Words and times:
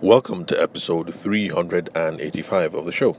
Welcome 0.00 0.44
to 0.44 0.62
episode 0.62 1.12
385 1.12 2.74
of 2.74 2.86
the 2.86 2.92
show. 2.92 3.16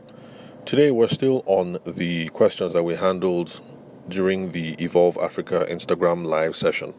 Today 0.64 0.92
we're 0.92 1.10
still 1.10 1.44
on 1.46 1.78
the 1.86 2.30
questions 2.30 2.72
that 2.72 2.84
we 2.84 2.96
handled 2.96 3.60
during 4.08 4.54
the 4.54 4.76
Evolve 4.82 5.18
Africa 5.18 5.68
Instagram 5.70 6.26
live 6.26 6.56
session. 6.56 6.94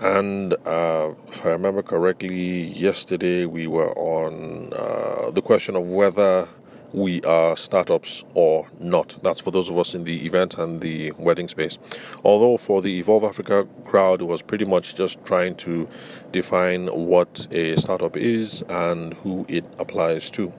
And 0.00 0.54
uh, 0.66 1.12
if 1.28 1.46
I 1.46 1.50
remember 1.50 1.82
correctly, 1.82 2.64
yesterday 2.64 3.46
we 3.46 3.68
were 3.68 3.96
on 3.96 4.72
uh, 4.72 5.30
the 5.30 5.40
question 5.40 5.76
of 5.76 5.86
whether 5.86 6.48
we 6.96 7.20
are 7.22 7.56
startups 7.58 8.24
or 8.32 8.66
not. 8.80 9.18
That's 9.22 9.40
for 9.40 9.50
those 9.50 9.68
of 9.68 9.78
us 9.78 9.94
in 9.94 10.04
the 10.04 10.24
event 10.24 10.54
and 10.54 10.80
the 10.80 11.12
wedding 11.12 11.46
space. 11.46 11.78
Although 12.24 12.56
for 12.56 12.80
the 12.80 12.98
Evolve 12.98 13.22
Africa 13.22 13.68
crowd, 13.84 14.22
it 14.22 14.24
was 14.24 14.40
pretty 14.40 14.64
much 14.64 14.94
just 14.94 15.22
trying 15.26 15.56
to 15.56 15.86
define 16.32 16.86
what 16.86 17.48
a 17.50 17.76
startup 17.76 18.16
is 18.16 18.62
and 18.70 19.12
who 19.12 19.44
it 19.46 19.66
applies 19.78 20.30
to. 20.30 20.50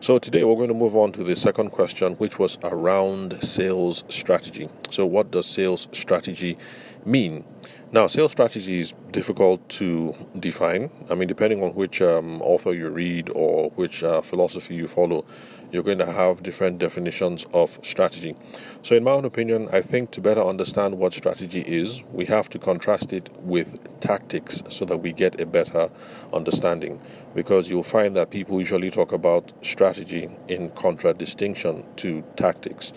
So 0.00 0.18
today 0.18 0.44
we're 0.44 0.56
going 0.56 0.68
to 0.68 0.74
move 0.74 0.96
on 0.96 1.12
to 1.12 1.24
the 1.24 1.34
second 1.34 1.70
question, 1.70 2.12
which 2.16 2.38
was 2.38 2.58
around 2.62 3.42
sales 3.42 4.04
strategy. 4.10 4.68
So, 4.90 5.06
what 5.06 5.30
does 5.30 5.46
sales 5.46 5.88
strategy 5.92 6.58
mean? 7.06 7.44
Now, 7.92 8.08
sales 8.08 8.32
strategy 8.32 8.80
is 8.80 8.94
difficult 9.12 9.68
to 9.70 10.12
define. 10.40 10.90
I 11.08 11.14
mean, 11.14 11.28
depending 11.28 11.62
on 11.62 11.70
which 11.74 12.02
um, 12.02 12.42
author 12.42 12.74
you 12.74 12.88
read 12.88 13.30
or 13.32 13.70
which 13.70 14.02
uh, 14.02 14.22
philosophy 14.22 14.74
you 14.74 14.88
follow, 14.88 15.24
you're 15.70 15.84
going 15.84 15.98
to 15.98 16.12
have 16.12 16.42
different 16.42 16.80
definitions 16.80 17.46
of 17.54 17.78
strategy. 17.82 18.34
So, 18.82 18.96
in 18.96 19.04
my 19.04 19.12
own 19.12 19.24
opinion, 19.24 19.68
I 19.72 19.82
think 19.82 20.10
to 20.12 20.20
better 20.20 20.42
understand 20.42 20.98
what 20.98 21.14
strategy 21.14 21.60
is, 21.60 22.02
we 22.12 22.24
have 22.26 22.48
to 22.50 22.58
contrast 22.58 23.12
it 23.12 23.30
with 23.38 23.78
tactics 24.00 24.64
so 24.68 24.84
that 24.86 24.98
we 24.98 25.12
get 25.12 25.40
a 25.40 25.46
better 25.46 25.88
understanding. 26.32 27.00
Because 27.34 27.70
you'll 27.70 27.82
find 27.82 28.16
that 28.16 28.30
people 28.30 28.58
usually 28.58 28.90
talk 28.90 29.12
about 29.12 29.52
strategy 29.62 30.28
in 30.48 30.70
contradistinction 30.70 31.84
to 31.96 32.24
tactics. 32.36 32.92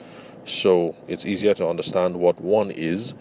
So, 0.45 0.95
it's 1.07 1.25
easier 1.27 1.53
to 1.53 1.67
understand 1.67 2.15
what 2.15 2.41
one 2.41 2.71
is 2.71 3.13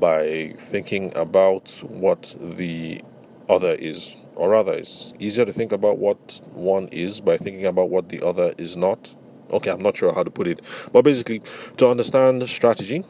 by 0.00 0.54
thinking 0.58 1.12
about 1.16 1.70
what 1.82 2.34
the 2.40 3.02
other 3.48 3.72
is, 3.72 4.16
or 4.36 4.50
rather, 4.50 4.72
it's 4.72 5.12
easier 5.18 5.44
to 5.44 5.52
think 5.52 5.72
about 5.72 5.98
what 5.98 6.40
one 6.52 6.88
is 6.88 7.20
by 7.20 7.36
thinking 7.36 7.66
about 7.66 7.90
what 7.90 8.08
the 8.08 8.22
other 8.24 8.54
is 8.58 8.76
not. 8.76 9.14
Okay, 9.50 9.70
I'm 9.70 9.82
not 9.82 9.96
sure 9.96 10.12
how 10.12 10.22
to 10.22 10.30
put 10.30 10.46
it, 10.48 10.60
but 10.92 11.02
basically, 11.02 11.42
to 11.76 11.88
understand 11.88 12.48
strategy, 12.48 13.04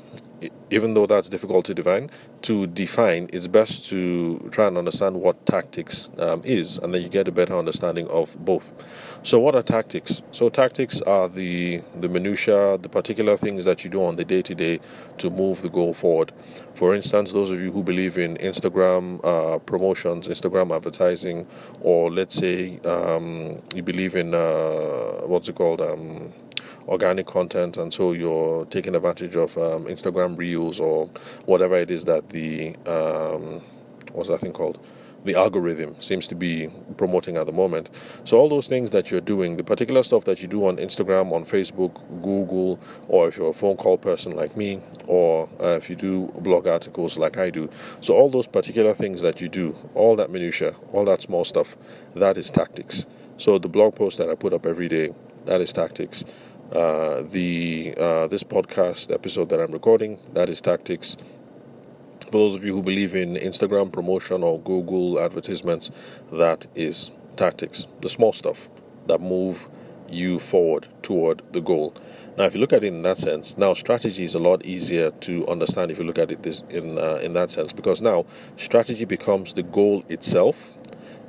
even 0.71 0.95
though 0.95 1.07
that's 1.07 1.29
difficult 1.29 1.65
to 1.67 1.75
define, 1.75 2.11
to 2.43 2.67
define, 2.67 3.31
it's 3.33 3.47
best 3.47 3.85
to 3.91 4.49
try 4.51 4.67
and 4.67 4.77
understand 4.77 5.21
what 5.21 5.45
tactics 5.47 6.11
um, 6.19 6.41
is, 6.45 6.79
and 6.79 6.95
then 6.95 7.03
you 7.03 7.09
get 7.09 7.29
a 7.29 7.33
better 7.33 7.55
understanding 7.55 8.09
of 8.09 8.37
both. 8.45 8.73
So, 9.23 9.39
what 9.39 9.55
are 9.55 9.63
tactics? 9.63 10.23
So, 10.33 10.49
tactics 10.49 11.01
are 11.03 11.29
the 11.29 11.83
the 12.01 12.09
minutia, 12.09 12.79
the 12.79 12.89
particular 12.89 13.37
things 13.37 13.65
that 13.65 13.85
you 13.85 13.91
do 13.91 14.05
on 14.05 14.17
the 14.17 14.25
day 14.25 14.43
to 14.43 14.55
day 14.55 14.81
to 15.19 15.31
move 15.31 15.63
the 15.63 15.69
goal 15.71 15.95
forward. 15.95 16.33
For 16.75 16.95
instance, 16.95 17.33
those 17.33 17.51
of 17.51 17.61
you 17.61 17.71
who 17.71 17.83
believe 17.83 18.19
in 18.19 18.37
Instagram 18.39 19.21
uh, 19.25 19.59
promotions, 19.61 20.29
Instagram 20.29 20.75
advertising, 20.75 21.47
or 21.81 22.11
let's 22.11 22.35
say 22.35 22.81
um, 22.81 23.63
you 23.75 23.83
believe 23.83 24.17
in 24.17 24.35
uh, 24.35 25.21
what's 25.27 25.49
it 25.49 25.55
called? 25.55 25.81
Um, 25.81 26.33
organic 26.89 27.27
content, 27.27 27.77
and 27.77 27.93
so 27.93 28.13
you're 28.13 28.65
taking 28.67 28.95
advantage 28.95 29.37
of 29.37 29.57
um, 29.59 29.85
Instagram 29.85 30.37
Reels 30.37 30.81
or 30.81 31.09
whatever 31.47 31.77
it 31.77 31.91
is 31.91 32.05
that 32.05 32.31
the 32.31 32.77
um, 32.87 33.63
what's 34.13 34.29
that 34.29 34.41
thing 34.41 34.53
called? 34.53 34.79
The 35.25 35.35
algorithm 35.37 35.97
seems 36.01 36.29
to 36.29 36.35
be 36.35 36.69
promoting 36.99 37.39
at 37.39 37.47
the 37.47 37.53
moment. 37.53 37.89
So, 38.25 38.39
all 38.39 38.51
those 38.51 38.69
things 38.69 38.91
that 38.91 39.11
you're 39.11 39.23
doing, 39.23 39.57
the 39.57 39.65
particular 39.65 40.03
stuff 40.03 40.27
that 40.27 40.43
you 40.43 40.49
do 40.49 40.67
on 40.67 40.77
Instagram, 40.77 41.33
on 41.33 41.47
Facebook, 41.47 41.95
Google, 42.23 42.79
or 43.09 43.29
if 43.29 43.39
you're 43.39 43.51
a 43.51 43.55
phone 43.55 43.79
call 43.79 43.97
person 43.97 44.37
like 44.37 44.55
me, 44.55 44.81
or 45.07 45.49
uh, 45.61 45.69
if 45.77 45.89
you 45.89 45.97
do 45.97 46.31
blog 46.41 46.67
articles 46.67 47.17
like 47.17 47.39
I 47.39 47.49
do. 47.49 47.71
So, 48.03 48.15
all 48.15 48.29
those 48.29 48.47
particular 48.47 48.93
things 48.93 49.23
that 49.23 49.41
you 49.41 49.49
do, 49.49 49.75
all 49.95 50.15
that 50.17 50.31
minutia, 50.31 50.75
all 50.93 51.07
that 51.07 51.23
small 51.23 51.47
stuff, 51.47 51.75
that 52.15 52.37
is 52.37 52.51
tactics. 52.51 53.07
So, 53.39 53.59
the 53.59 53.69
blog 53.69 53.97
post 53.97 54.19
that 54.19 54.29
I 54.29 54.35
put 54.35 54.53
up 54.53 54.67
every 54.67 54.89
day, 54.89 55.15
that 55.47 55.63
is 55.63 55.73
tactics. 55.73 56.25
Uh, 56.75 57.23
the 57.31 57.95
uh, 57.99 58.27
this 58.27 58.43
podcast 58.43 59.15
episode 59.15 59.49
that 59.49 59.61
I'm 59.61 59.71
recording 59.71 60.19
that 60.33 60.49
is 60.49 60.61
tactics. 60.61 61.17
For 62.25 62.33
those 62.33 62.55
of 62.55 62.65
you 62.65 62.75
who 62.75 62.83
believe 62.83 63.15
in 63.15 63.35
Instagram 63.37 63.93
promotion 63.93 64.43
or 64.43 64.59
Google 64.59 65.21
advertisements, 65.21 65.93
that 66.33 66.67
is 66.75 67.13
tactics. 67.37 67.87
The 68.01 68.09
small 68.09 68.33
stuff 68.33 68.69
that 69.07 69.21
move 69.21 69.69
you 70.11 70.41
forward 70.41 70.89
toward 71.03 71.43
the 71.53 71.61
goal. 71.61 71.95
Now, 72.37 72.45
if 72.45 72.55
you 72.55 72.61
look 72.61 72.73
at 72.73 72.83
it 72.83 72.89
in 72.89 73.03
that 73.03 73.19
sense, 73.19 73.57
now 73.57 73.75
strategy 73.75 74.25
is 74.25 74.35
a 74.35 74.41
lot 74.41 74.65
easier 74.65 75.13
to 75.13 75.47
understand 75.47 75.93
if 75.93 75.99
you 75.99 76.05
look 76.05 76.19
at 76.19 76.33
it 76.33 76.43
this 76.43 76.65
in 76.71 76.99
uh, 76.99 77.21
in 77.23 77.35
that 77.35 77.53
sense 77.53 77.73
because 77.73 78.03
now 78.03 78.27
strategy 78.57 79.05
becomes 79.05 79.55
the 79.55 79.63
goal 79.63 80.03
itself 80.09 80.77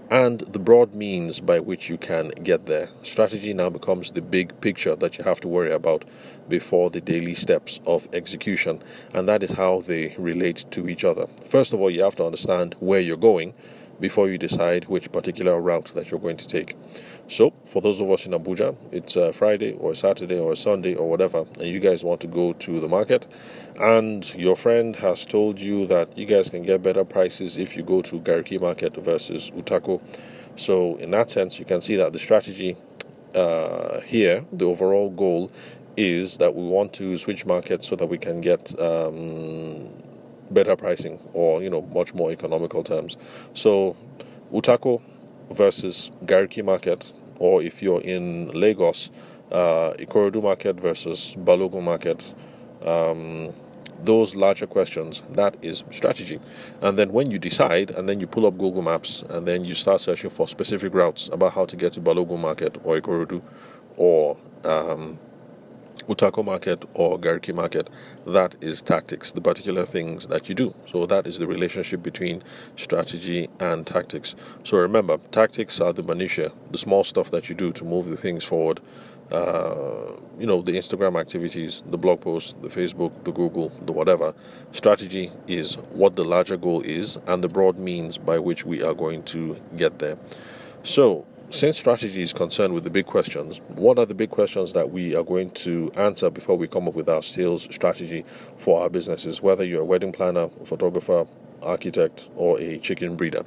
and 0.09 0.41
the 0.41 0.59
broad 0.59 0.93
means 0.93 1.39
by 1.39 1.59
which 1.59 1.89
you 1.89 1.97
can 1.97 2.29
get 2.43 2.65
there. 2.65 2.89
Strategy 3.03 3.53
now 3.53 3.69
becomes 3.69 4.11
the 4.11 4.21
big 4.21 4.59
picture 4.61 4.95
that 4.95 5.17
you 5.17 5.23
have 5.23 5.39
to 5.41 5.47
worry 5.47 5.71
about 5.71 6.05
before 6.47 6.89
the 6.89 7.01
daily 7.01 7.33
steps 7.33 7.79
of 7.85 8.07
execution, 8.13 8.81
and 9.13 9.27
that 9.27 9.43
is 9.43 9.51
how 9.51 9.81
they 9.81 10.15
relate 10.17 10.65
to 10.71 10.87
each 10.87 11.03
other. 11.03 11.27
First 11.47 11.73
of 11.73 11.81
all, 11.81 11.89
you 11.89 12.03
have 12.03 12.15
to 12.15 12.25
understand 12.25 12.75
where 12.79 12.99
you're 12.99 13.17
going 13.17 13.53
before 13.99 14.29
you 14.29 14.37
decide 14.37 14.85
which 14.85 15.11
particular 15.11 15.59
route 15.59 15.91
that 15.95 16.11
you're 16.11 16.19
going 16.19 16.37
to 16.37 16.47
take. 16.47 16.75
So, 17.27 17.53
for 17.65 17.81
those 17.81 17.99
of 17.99 18.09
us 18.11 18.25
in 18.25 18.33
Abuja, 18.33 18.75
it's 18.91 19.15
a 19.15 19.33
Friday 19.33 19.73
or 19.73 19.93
a 19.93 19.95
Saturday 19.95 20.37
or 20.37 20.53
a 20.53 20.55
Sunday 20.55 20.95
or 20.95 21.09
whatever, 21.09 21.45
and 21.59 21.67
you 21.67 21.79
guys 21.79 22.03
want 22.03 22.21
to 22.21 22.27
go 22.27 22.53
to 22.53 22.79
the 22.79 22.87
market, 22.87 23.27
and 23.79 24.33
your 24.35 24.55
friend 24.55 24.95
has 24.97 25.25
told 25.25 25.59
you 25.59 25.87
that 25.87 26.17
you 26.17 26.25
guys 26.25 26.49
can 26.49 26.63
get 26.63 26.83
better 26.83 27.03
prices 27.03 27.57
if 27.57 27.75
you 27.75 27.83
go 27.83 28.01
to 28.03 28.19
Garki 28.19 28.59
Market 28.61 28.95
versus 28.97 29.51
Utako. 29.51 30.01
So, 30.55 30.97
in 30.97 31.11
that 31.11 31.29
sense, 31.29 31.57
you 31.59 31.65
can 31.65 31.81
see 31.81 31.95
that 31.95 32.13
the 32.13 32.19
strategy 32.19 32.77
uh, 33.33 34.01
here, 34.01 34.45
the 34.53 34.65
overall 34.65 35.09
goal, 35.09 35.51
is 35.97 36.37
that 36.37 36.53
we 36.53 36.63
want 36.63 36.93
to 36.93 37.17
switch 37.17 37.45
markets 37.45 37.87
so 37.87 37.95
that 37.95 38.05
we 38.07 38.17
can 38.17 38.41
get 38.41 38.77
um, 38.79 39.89
better 40.51 40.75
pricing 40.75 41.19
or 41.33 41.61
you 41.61 41.69
know 41.69 41.81
much 41.93 42.13
more 42.13 42.31
economical 42.31 42.83
terms. 42.83 43.17
So 43.53 43.95
Utako 44.53 45.01
versus 45.51 46.11
Garki 46.25 46.63
market, 46.63 47.11
or 47.39 47.61
if 47.61 47.81
you're 47.81 48.01
in 48.01 48.51
Lagos, 48.51 49.09
uh, 49.51 49.93
Ikorodu 49.97 50.41
market 50.41 50.79
versus 50.79 51.35
Balogun 51.37 51.83
market. 51.83 52.23
Um, 52.85 53.53
those 54.03 54.35
larger 54.35 54.67
questions 54.67 55.23
that 55.31 55.55
is 55.63 55.85
strategy 55.89 56.39
and 56.81 56.99
then 56.99 57.13
when 57.13 57.31
you 57.31 57.39
decide 57.39 57.91
and 57.91 58.09
then 58.09 58.19
you 58.19 58.27
pull 58.27 58.45
up 58.45 58.57
google 58.57 58.81
maps 58.81 59.23
and 59.29 59.47
then 59.47 59.63
you 59.63 59.73
start 59.73 60.01
searching 60.01 60.29
for 60.29 60.49
specific 60.49 60.93
routes 60.93 61.29
about 61.31 61.53
how 61.53 61.65
to 61.65 61.77
get 61.77 61.93
to 61.93 62.01
balogun 62.01 62.39
market 62.39 62.77
or 62.83 62.99
ikorodu 62.99 63.41
or 63.95 64.37
um, 64.65 65.17
Utako 66.07 66.45
market 66.45 66.83
or 66.93 67.17
Garki 67.17 67.53
market, 67.53 67.89
that 68.27 68.55
is 68.61 68.81
tactics, 68.81 69.31
the 69.31 69.41
particular 69.41 69.85
things 69.85 70.27
that 70.27 70.47
you 70.47 70.55
do. 70.55 70.73
So 70.85 71.05
that 71.05 71.25
is 71.25 71.39
the 71.39 71.47
relationship 71.47 72.03
between 72.03 72.43
strategy 72.77 73.49
and 73.59 73.85
tactics. 73.87 74.35
So 74.63 74.77
remember, 74.77 75.17
tactics 75.31 75.79
are 75.79 75.93
the 75.93 76.03
minutia, 76.03 76.51
the 76.71 76.77
small 76.77 77.03
stuff 77.03 77.31
that 77.31 77.49
you 77.49 77.55
do 77.55 77.71
to 77.73 77.83
move 77.83 78.07
the 78.07 78.17
things 78.17 78.43
forward. 78.43 78.79
Uh, 79.31 80.11
you 80.37 80.45
know, 80.45 80.61
the 80.61 80.73
Instagram 80.73 81.19
activities, 81.19 81.81
the 81.89 81.97
blog 81.97 82.21
posts, 82.21 82.53
the 82.61 82.67
Facebook, 82.67 83.11
the 83.23 83.31
Google, 83.31 83.69
the 83.85 83.91
whatever. 83.91 84.35
Strategy 84.71 85.31
is 85.47 85.75
what 85.93 86.15
the 86.15 86.23
larger 86.23 86.57
goal 86.57 86.81
is 86.81 87.17
and 87.25 87.43
the 87.43 87.49
broad 87.49 87.79
means 87.79 88.19
by 88.19 88.37
which 88.37 88.65
we 88.65 88.83
are 88.83 88.93
going 88.93 89.23
to 89.23 89.59
get 89.75 89.97
there. 89.97 90.17
So, 90.83 91.25
since 91.55 91.77
strategy 91.77 92.21
is 92.21 92.33
concerned 92.33 92.73
with 92.73 92.83
the 92.83 92.89
big 92.89 93.05
questions, 93.05 93.61
what 93.69 93.97
are 93.97 94.05
the 94.05 94.13
big 94.13 94.29
questions 94.29 94.73
that 94.73 94.91
we 94.91 95.15
are 95.15 95.23
going 95.23 95.49
to 95.51 95.89
answer 95.95 96.29
before 96.29 96.57
we 96.57 96.67
come 96.67 96.85
up 96.85 96.95
with 96.95 97.07
our 97.07 97.23
sales 97.23 97.63
strategy 97.71 98.25
for 98.57 98.81
our 98.81 98.89
businesses, 98.89 99.41
whether 99.41 99.63
you're 99.63 99.81
a 99.81 99.85
wedding 99.85 100.11
planner, 100.11 100.49
photographer, 100.65 101.25
architect, 101.63 102.29
or 102.35 102.59
a 102.59 102.77
chicken 102.79 103.15
breeder? 103.15 103.45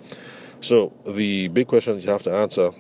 So, 0.63 0.91
the 1.07 1.49
big 1.49 1.67
questions 1.67 2.03
you 2.03 2.11
have 2.11 2.23
to 2.23 2.33
answer, 2.33 2.71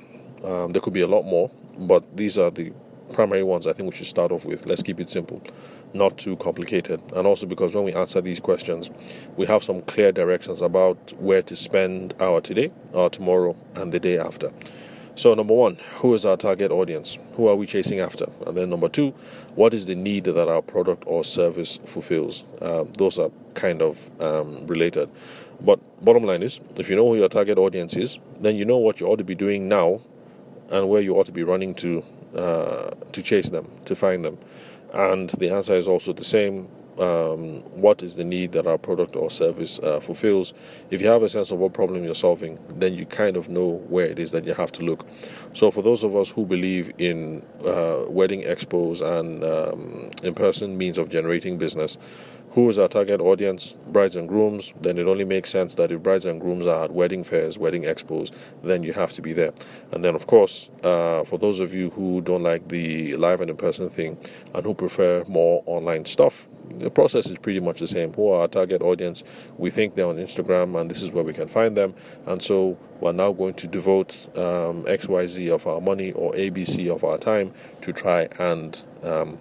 um, 0.44 0.72
there 0.72 0.80
could 0.80 0.94
be 0.94 1.02
a 1.02 1.06
lot 1.06 1.24
more, 1.24 1.50
but 1.76 2.16
these 2.16 2.38
are 2.38 2.50
the 2.50 2.72
primary 3.12 3.42
ones 3.42 3.66
I 3.66 3.74
think 3.74 3.90
we 3.90 3.96
should 3.96 4.06
start 4.06 4.32
off 4.32 4.46
with. 4.46 4.64
Let's 4.64 4.82
keep 4.82 4.98
it 4.98 5.10
simple, 5.10 5.42
not 5.92 6.16
too 6.16 6.36
complicated. 6.36 7.02
And 7.14 7.26
also 7.26 7.46
because 7.46 7.74
when 7.74 7.84
we 7.84 7.92
answer 7.92 8.22
these 8.22 8.40
questions, 8.40 8.90
we 9.36 9.44
have 9.44 9.62
some 9.62 9.82
clear 9.82 10.10
directions 10.10 10.62
about 10.62 11.12
where 11.20 11.42
to 11.42 11.54
spend 11.54 12.14
our 12.18 12.40
today, 12.40 12.72
our 12.94 13.10
tomorrow, 13.10 13.54
and 13.74 13.92
the 13.92 14.00
day 14.00 14.18
after. 14.18 14.50
So, 15.18 15.34
number 15.34 15.52
one, 15.52 15.78
who 15.96 16.14
is 16.14 16.24
our 16.24 16.36
target 16.36 16.70
audience? 16.70 17.18
Who 17.34 17.48
are 17.48 17.56
we 17.56 17.66
chasing 17.66 17.98
after? 17.98 18.26
And 18.46 18.56
then, 18.56 18.70
number 18.70 18.88
two, 18.88 19.12
what 19.56 19.74
is 19.74 19.86
the 19.86 19.96
need 19.96 20.26
that 20.26 20.48
our 20.48 20.62
product 20.62 21.02
or 21.06 21.24
service 21.24 21.80
fulfills? 21.86 22.44
Uh, 22.62 22.84
those 22.96 23.18
are 23.18 23.28
kind 23.54 23.82
of 23.82 23.98
um, 24.20 24.64
related. 24.68 25.10
But, 25.60 25.80
bottom 26.04 26.22
line 26.22 26.44
is, 26.44 26.60
if 26.76 26.88
you 26.88 26.94
know 26.94 27.08
who 27.08 27.16
your 27.16 27.28
target 27.28 27.58
audience 27.58 27.96
is, 27.96 28.20
then 28.38 28.54
you 28.54 28.64
know 28.64 28.76
what 28.76 29.00
you 29.00 29.08
ought 29.08 29.16
to 29.16 29.24
be 29.24 29.34
doing 29.34 29.68
now 29.68 30.00
and 30.70 30.88
where 30.88 31.02
you 31.02 31.16
ought 31.16 31.26
to 31.26 31.32
be 31.32 31.42
running 31.42 31.74
to 31.74 32.04
uh, 32.36 32.90
to 33.10 33.20
chase 33.20 33.50
them, 33.50 33.68
to 33.86 33.96
find 33.96 34.24
them. 34.24 34.38
And 34.92 35.30
the 35.30 35.50
answer 35.50 35.74
is 35.74 35.88
also 35.88 36.12
the 36.12 36.24
same. 36.24 36.68
Um, 36.98 37.62
what 37.80 38.02
is 38.02 38.16
the 38.16 38.24
need 38.24 38.52
that 38.52 38.66
our 38.66 38.78
product 38.78 39.16
or 39.16 39.30
service 39.30 39.78
uh, 39.80 40.00
fulfills? 40.00 40.52
If 40.90 41.00
you 41.00 41.08
have 41.08 41.22
a 41.22 41.28
sense 41.28 41.50
of 41.50 41.58
what 41.58 41.72
problem 41.72 42.04
you're 42.04 42.14
solving, 42.14 42.58
then 42.70 42.94
you 42.94 43.06
kind 43.06 43.36
of 43.36 43.48
know 43.48 43.82
where 43.88 44.06
it 44.06 44.18
is 44.18 44.30
that 44.32 44.44
you 44.44 44.54
have 44.54 44.72
to 44.72 44.82
look. 44.82 45.06
So, 45.54 45.70
for 45.70 45.82
those 45.82 46.02
of 46.02 46.16
us 46.16 46.28
who 46.28 46.44
believe 46.44 46.92
in 46.98 47.42
uh, 47.64 48.04
wedding 48.08 48.42
expos 48.42 49.00
and 49.00 49.44
um, 49.44 50.10
in 50.22 50.34
person 50.34 50.76
means 50.76 50.98
of 50.98 51.08
generating 51.08 51.58
business, 51.58 51.96
who 52.50 52.68
is 52.70 52.78
our 52.78 52.88
target 52.88 53.20
audience? 53.20 53.76
Brides 53.88 54.16
and 54.16 54.28
grooms. 54.28 54.72
Then 54.80 54.98
it 54.98 55.06
only 55.06 55.24
makes 55.24 55.50
sense 55.50 55.74
that 55.76 55.92
if 55.92 56.02
brides 56.02 56.24
and 56.24 56.40
grooms 56.40 56.66
are 56.66 56.84
at 56.84 56.92
wedding 56.92 57.22
fairs, 57.22 57.58
wedding 57.58 57.82
expos, 57.82 58.32
then 58.64 58.82
you 58.82 58.92
have 58.94 59.12
to 59.12 59.22
be 59.22 59.32
there. 59.32 59.52
And 59.92 60.04
then, 60.04 60.14
of 60.14 60.26
course, 60.26 60.70
uh, 60.82 61.24
for 61.24 61.38
those 61.38 61.60
of 61.60 61.74
you 61.74 61.90
who 61.90 62.20
don't 62.22 62.42
like 62.42 62.66
the 62.68 63.16
live 63.16 63.40
and 63.40 63.50
in 63.50 63.56
person 63.56 63.88
thing 63.88 64.16
and 64.54 64.64
who 64.64 64.74
prefer 64.74 65.24
more 65.28 65.62
online 65.66 66.04
stuff, 66.06 66.48
the 66.78 66.90
process 66.90 67.26
is 67.26 67.38
pretty 67.38 67.60
much 67.60 67.80
the 67.80 67.88
same. 67.88 68.12
Who 68.14 68.28
are 68.30 68.42
our 68.42 68.48
target 68.48 68.82
audience? 68.82 69.24
We 69.56 69.70
think 69.70 69.94
they're 69.94 70.06
on 70.06 70.16
Instagram, 70.16 70.80
and 70.80 70.90
this 70.90 71.02
is 71.02 71.10
where 71.10 71.24
we 71.24 71.32
can 71.32 71.48
find 71.48 71.76
them. 71.76 71.94
And 72.26 72.42
so 72.42 72.78
we're 73.00 73.12
now 73.12 73.32
going 73.32 73.54
to 73.54 73.66
devote 73.66 74.16
um, 74.36 74.84
XYZ 74.84 75.52
of 75.52 75.66
our 75.66 75.80
money 75.80 76.12
or 76.12 76.32
ABC 76.32 76.92
of 76.94 77.04
our 77.04 77.18
time 77.18 77.52
to 77.82 77.92
try 77.92 78.28
and 78.38 78.82
um, 79.02 79.38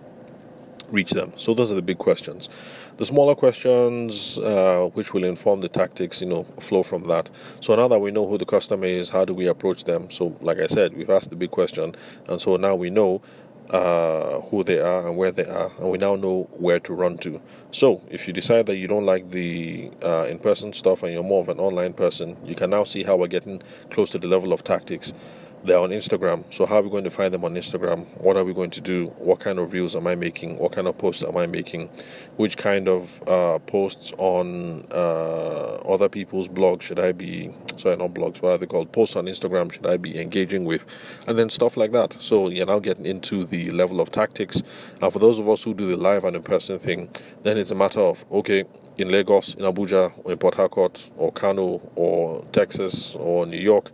reach 0.90 1.12
them. 1.12 1.34
So 1.38 1.54
those 1.54 1.72
are 1.72 1.76
the 1.76 1.82
big 1.82 1.98
questions. 1.98 2.50
The 2.98 3.06
smaller 3.06 3.36
questions, 3.36 4.40
uh, 4.40 4.90
which 4.94 5.14
will 5.14 5.24
inform 5.24 5.62
the 5.62 5.70
tactics, 5.70 6.22
you 6.22 6.28
know, 6.28 6.44
flow 6.60 6.82
from 6.82 7.08
that. 7.08 7.30
So 7.62 7.76
now 7.76 7.88
that 7.90 8.00
we 8.00 8.10
know 8.12 8.28
who 8.28 8.38
the 8.38 8.46
customer 8.46 8.86
is, 8.86 9.10
how 9.10 9.26
do 9.26 9.34
we 9.34 9.48
approach 9.48 9.84
them? 9.84 10.10
So, 10.10 10.36
like 10.42 10.60
I 10.60 10.68
said, 10.68 10.98
we've 10.98 11.10
asked 11.10 11.30
the 11.30 11.36
big 11.36 11.52
question, 11.52 11.96
and 12.28 12.42
so 12.42 12.56
now 12.56 12.76
we 12.76 12.90
know 12.90 13.22
uh, 13.70 14.40
who 14.42 14.64
they 14.64 14.80
are 14.80 15.08
and 15.08 15.18
where 15.18 15.32
they 15.32 15.46
are, 15.46 15.72
and 15.80 15.90
we 15.92 15.98
now 15.98 16.16
know 16.16 16.48
where 16.52 16.80
to 16.80 16.94
run 16.94 17.18
to. 17.20 17.42
So, 17.72 18.02
if 18.10 18.28
you 18.28 18.34
decide 18.34 18.66
that 18.68 18.78
you 18.78 18.88
don't 18.88 19.06
like 19.06 19.32
the 19.32 19.92
uh, 20.04 20.26
in 20.26 20.40
person 20.40 20.74
stuff 20.74 21.04
and 21.04 21.14
you're 21.14 21.24
more 21.24 21.42
of 21.42 21.50
an 21.50 21.60
online 21.60 21.94
person, 21.94 22.38
you 22.46 22.56
can 22.56 22.70
now 22.70 22.84
see 22.84 23.04
how 23.04 23.16
we're 23.16 23.28
getting 23.28 23.62
close 23.90 24.12
to 24.12 24.20
the 24.20 24.28
level 24.28 24.54
of 24.54 24.64
tactics. 24.64 25.14
They're 25.64 25.80
on 25.80 25.90
Instagram. 25.90 26.44
So, 26.54 26.66
how 26.66 26.78
are 26.78 26.82
we 26.82 26.90
going 26.90 27.04
to 27.04 27.10
find 27.10 27.34
them 27.34 27.44
on 27.44 27.56
Instagram? 27.56 28.06
What 28.20 28.38
are 28.38 28.44
we 28.44 28.54
going 28.54 28.70
to 28.72 28.82
do? 28.82 29.08
What 29.18 29.40
kind 29.40 29.58
of 29.58 29.74
reels 29.74 29.96
am 29.96 30.06
I 30.06 30.16
making? 30.16 30.58
What 30.60 30.72
kind 30.72 30.88
of 30.88 30.98
posts 30.98 31.24
am 31.24 31.36
I 31.36 31.48
making? 31.48 31.90
Which 32.38 32.58
kind 32.58 32.88
of 32.88 33.28
uh, 33.28 33.60
posts 33.60 34.14
on 34.18 34.86
uh, 34.92 35.76
other 35.78 36.10
people's 36.10 36.48
blogs 36.48 36.84
should 36.84 37.00
I 37.00 37.12
be, 37.12 37.52
sorry, 37.78 37.98
not 37.98 38.14
blogs, 38.14 38.42
what 38.42 38.52
are 38.52 38.58
they 38.60 38.68
called? 38.68 38.92
Posts 38.92 39.16
on 39.16 39.26
Instagram 39.26 39.72
should 39.72 39.88
I 39.88 39.98
be 39.98 40.20
engaging 40.20 40.64
with? 40.64 40.86
And 41.26 41.38
then 41.38 41.50
stuff 41.50 41.76
like 41.76 41.92
that. 41.92 42.16
So, 42.22 42.50
you're 42.50 42.68
now 42.68 42.80
getting 42.80 43.06
into 43.06 43.44
the 43.44 43.72
level 43.72 44.00
of 44.00 44.12
tactics. 44.12 44.62
And 45.02 45.12
for 45.12 45.20
those 45.20 45.40
of 45.40 45.50
us 45.50 45.64
who 45.64 45.74
do 45.74 45.90
the 45.90 45.98
live 45.98 46.24
and 46.24 46.36
in 46.36 46.44
person 46.44 46.78
thing, 46.78 47.10
then 47.44 47.58
it's 47.58 47.72
a 47.72 47.76
matter 47.76 48.02
of, 48.02 48.24
okay, 48.32 48.64
in 48.98 49.10
Lagos, 49.10 49.56
in 49.56 49.66
Abuja, 49.66 50.14
or 50.24 50.32
in 50.32 50.38
Port 50.38 50.54
Harcourt, 50.54 51.10
or 51.18 51.32
Kano, 51.32 51.82
or 51.96 52.46
Texas, 52.52 53.16
or 53.16 53.46
New 53.46 53.60
York 53.60 53.92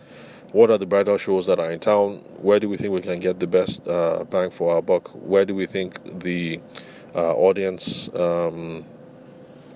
what 0.54 0.70
are 0.70 0.78
the 0.78 0.86
bridal 0.86 1.18
shows 1.18 1.48
that 1.48 1.60
are 1.60 1.72
in 1.72 1.80
town? 1.80 2.18
Where 2.38 2.60
do 2.60 2.70
we 2.70 2.78
think 2.78 2.94
we 2.94 3.02
can 3.02 3.20
get 3.20 3.40
the 3.40 3.48
best 3.48 3.86
uh, 3.88 4.24
bang 4.24 4.52
for 4.52 4.76
our 4.76 4.82
buck? 4.82 5.10
Where 5.10 5.46
do 5.46 5.56
we 5.56 5.66
think 5.66 6.22
the 6.22 6.62
uh, 7.16 7.34
audience, 7.34 8.08
um, 8.14 8.86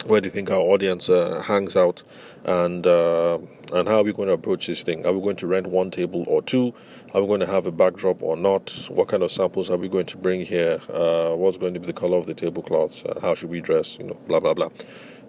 where 0.06 0.22
do 0.22 0.28
you 0.28 0.32
think 0.32 0.52
our 0.52 0.60
audience 0.60 1.10
uh, 1.10 1.42
hangs 1.42 1.76
out, 1.76 2.04
and 2.46 2.86
uh, 2.86 3.40
and 3.74 3.88
how 3.88 3.98
are 3.98 4.04
we 4.04 4.14
going 4.14 4.28
to 4.28 4.34
approach 4.34 4.68
this 4.68 4.84
thing? 4.84 5.06
Are 5.06 5.12
we 5.14 5.22
going 5.22 5.36
to 5.38 5.48
rent 5.48 5.68
one 5.68 5.92
table 5.92 6.24
or 6.28 6.42
two? 6.42 6.74
Are 7.14 7.22
we 7.22 7.28
going 7.28 7.40
to 7.40 7.48
have 7.48 7.66
a 7.66 7.72
backdrop 7.72 8.22
or 8.22 8.36
not? 8.36 8.72
What 8.90 9.08
kind 9.08 9.24
of 9.24 9.32
samples 9.32 9.70
are 9.70 9.78
we 9.78 9.88
going 9.88 10.06
to 10.08 10.18
bring 10.18 10.46
here? 10.46 10.80
Uh, 10.90 11.34
what's 11.36 11.58
going 11.58 11.74
to 11.74 11.80
be 11.80 11.88
the 11.88 11.94
color 11.94 12.18
of 12.18 12.26
the 12.26 12.34
tablecloths? 12.34 13.02
Uh, 13.04 13.20
how 13.22 13.34
should 13.34 13.50
we 13.50 13.62
dress? 13.62 13.98
You 13.98 14.08
know, 14.08 14.18
blah 14.28 14.40
blah 14.40 14.54
blah 14.54 14.70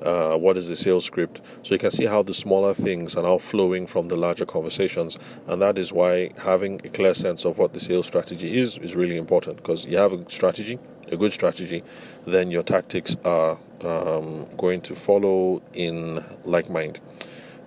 uh, 0.02 0.36
what 0.36 0.56
is 0.56 0.68
the 0.68 0.76
sales 0.76 1.04
script. 1.04 1.40
So 1.62 1.74
you 1.74 1.78
can 1.78 1.90
see 1.90 2.06
how 2.06 2.22
the 2.22 2.34
smaller 2.34 2.74
things 2.74 3.14
are 3.14 3.22
now 3.22 3.38
flowing 3.38 3.86
from 3.86 4.08
the 4.08 4.16
larger 4.16 4.46
conversations, 4.46 5.18
and 5.46 5.60
that 5.62 5.78
is 5.78 5.92
why 5.92 6.30
having 6.38 6.80
a 6.84 6.88
clear 6.88 7.14
sense 7.14 7.44
of 7.44 7.58
what 7.58 7.72
the 7.72 7.80
sales 7.80 8.06
strategy 8.06 8.58
is 8.58 8.78
is 8.78 8.94
really 8.94 9.16
important 9.16 9.56
because 9.56 9.84
you 9.84 9.96
have 9.96 10.12
a 10.12 10.30
strategy, 10.30 10.78
a 11.08 11.16
good 11.16 11.32
strategy, 11.32 11.82
then 12.26 12.50
your 12.50 12.62
tactics 12.62 13.16
are 13.24 13.58
um, 13.82 14.46
going 14.56 14.80
to 14.82 14.94
follow 14.94 15.62
in 15.72 16.24
like 16.44 16.70
mind. 16.70 17.00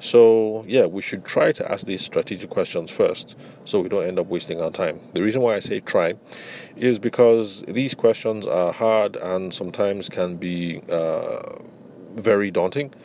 So, 0.02 0.66
yeah, 0.68 0.88
we 0.88 1.02
should 1.04 1.24
try 1.26 1.52
to 1.52 1.72
ask 1.72 1.86
these 1.86 2.02
strategic 2.02 2.50
questions 2.50 2.90
first 2.90 3.36
so 3.66 3.80
we 3.80 3.88
don't 3.88 4.06
end 4.06 4.18
up 4.18 4.26
wasting 4.26 4.60
our 4.60 4.72
time. 4.72 5.00
The 5.14 5.22
reason 5.22 5.42
why 5.42 5.56
I 5.56 5.60
say 5.60 5.80
try 5.80 6.16
is 6.76 6.98
because 6.98 7.64
these 7.68 7.94
questions 7.94 8.48
are 8.48 8.74
hard 8.74 9.16
and 9.16 9.54
sometimes 9.54 10.10
can 10.10 10.38
be 10.38 10.82
uh, 10.90 11.60
very 12.16 12.50
daunting. 12.50 12.96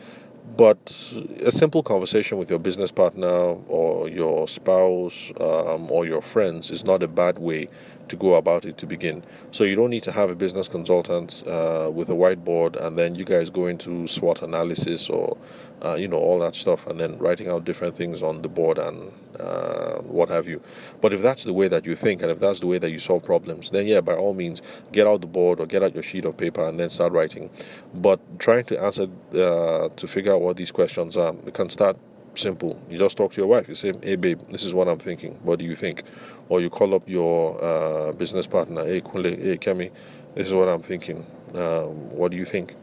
But 0.55 1.13
a 1.43 1.51
simple 1.51 1.83
conversation 1.83 2.39
with 2.39 2.49
your 2.49 2.57
business 2.57 2.89
partner 2.89 3.27
or 3.27 4.09
your 4.09 4.47
spouse 4.47 5.31
um, 5.39 5.91
or 5.91 6.07
your 6.07 6.21
friends 6.21 6.71
is 6.71 6.83
not 6.83 7.03
a 7.03 7.07
bad 7.07 7.37
way 7.37 7.69
to 8.07 8.15
go 8.15 8.35
about 8.35 8.65
it 8.65 8.77
to 8.79 8.87
begin. 8.87 9.23
So 9.51 9.65
you 9.65 9.75
don't 9.75 9.89
need 9.89 10.03
to 10.03 10.11
have 10.13 10.29
a 10.29 10.35
business 10.35 10.67
consultant 10.67 11.43
uh, 11.45 11.91
with 11.93 12.09
a 12.09 12.13
whiteboard 12.13 12.75
and 12.75 12.97
then 12.97 13.15
you 13.15 13.25
guys 13.25 13.49
go 13.49 13.67
into 13.67 14.07
SWOT 14.07 14.41
analysis 14.41 15.09
or 15.09 15.37
uh, 15.85 15.95
you 15.95 16.07
know 16.07 16.17
all 16.17 16.39
that 16.39 16.55
stuff 16.55 16.87
and 16.87 16.99
then 16.99 17.17
writing 17.19 17.49
out 17.49 17.65
different 17.65 17.95
things 17.95 18.23
on 18.23 18.41
the 18.41 18.49
board 18.49 18.77
and 18.79 19.11
uh, 19.39 19.95
what 20.01 20.29
have 20.29 20.47
you. 20.47 20.61
But 21.01 21.13
if 21.13 21.21
that's 21.21 21.43
the 21.45 21.53
way 21.53 21.67
that 21.69 21.85
you 21.85 21.95
think 21.95 22.21
and 22.21 22.31
if 22.31 22.39
that's 22.39 22.61
the 22.61 22.67
way 22.67 22.79
that 22.79 22.91
you 22.91 22.99
solve 22.99 23.23
problems, 23.23 23.71
then 23.71 23.87
yeah, 23.87 24.01
by 24.01 24.15
all 24.15 24.33
means, 24.33 24.61
get 24.91 25.07
out 25.07 25.21
the 25.21 25.27
board 25.27 25.59
or 25.59 25.67
get 25.67 25.83
out 25.83 25.93
your 25.93 26.03
sheet 26.03 26.25
of 26.25 26.37
paper 26.37 26.67
and 26.67 26.79
then 26.79 26.89
start 26.89 27.13
writing. 27.13 27.49
But 27.95 28.19
trying 28.39 28.65
to 28.65 28.81
answer 28.81 29.07
uh, 29.35 29.89
to 29.95 30.07
figure 30.07 30.33
out 30.33 30.41
what 30.41 30.57
these 30.57 30.71
questions 30.71 31.17
are, 31.17 31.35
it 31.45 31.53
can 31.53 31.69
start 31.69 31.97
simple. 32.35 32.81
You 32.89 32.99
just 32.99 33.17
talk 33.17 33.33
to 33.33 33.41
your 33.41 33.47
wife. 33.47 33.69
You 33.69 33.75
say, 33.75 33.93
"Hey, 34.03 34.17
babe, 34.17 34.41
this 34.51 34.65
is 34.65 34.73
what 34.75 34.89
I'm 34.89 34.99
thinking. 34.99 35.39
What 35.43 35.59
do 35.59 35.65
you 35.65 35.75
think?" 35.75 36.03
Or 36.49 36.61
you 36.61 36.69
call 36.71 36.95
up 36.95 37.03
your 37.07 37.63
uh, 37.63 38.13
business 38.13 38.47
partner. 38.47 38.85
Hey, 38.85 39.01
Kunle. 39.01 39.41
Hey, 39.41 39.57
Kemi. 39.57 39.91
This 40.35 40.47
is 40.47 40.53
what 40.53 40.67
I'm 40.69 40.81
thinking. 40.81 41.25
Um, 41.55 42.09
what 42.11 42.31
do 42.31 42.37
you 42.37 42.45
think? 42.45 42.75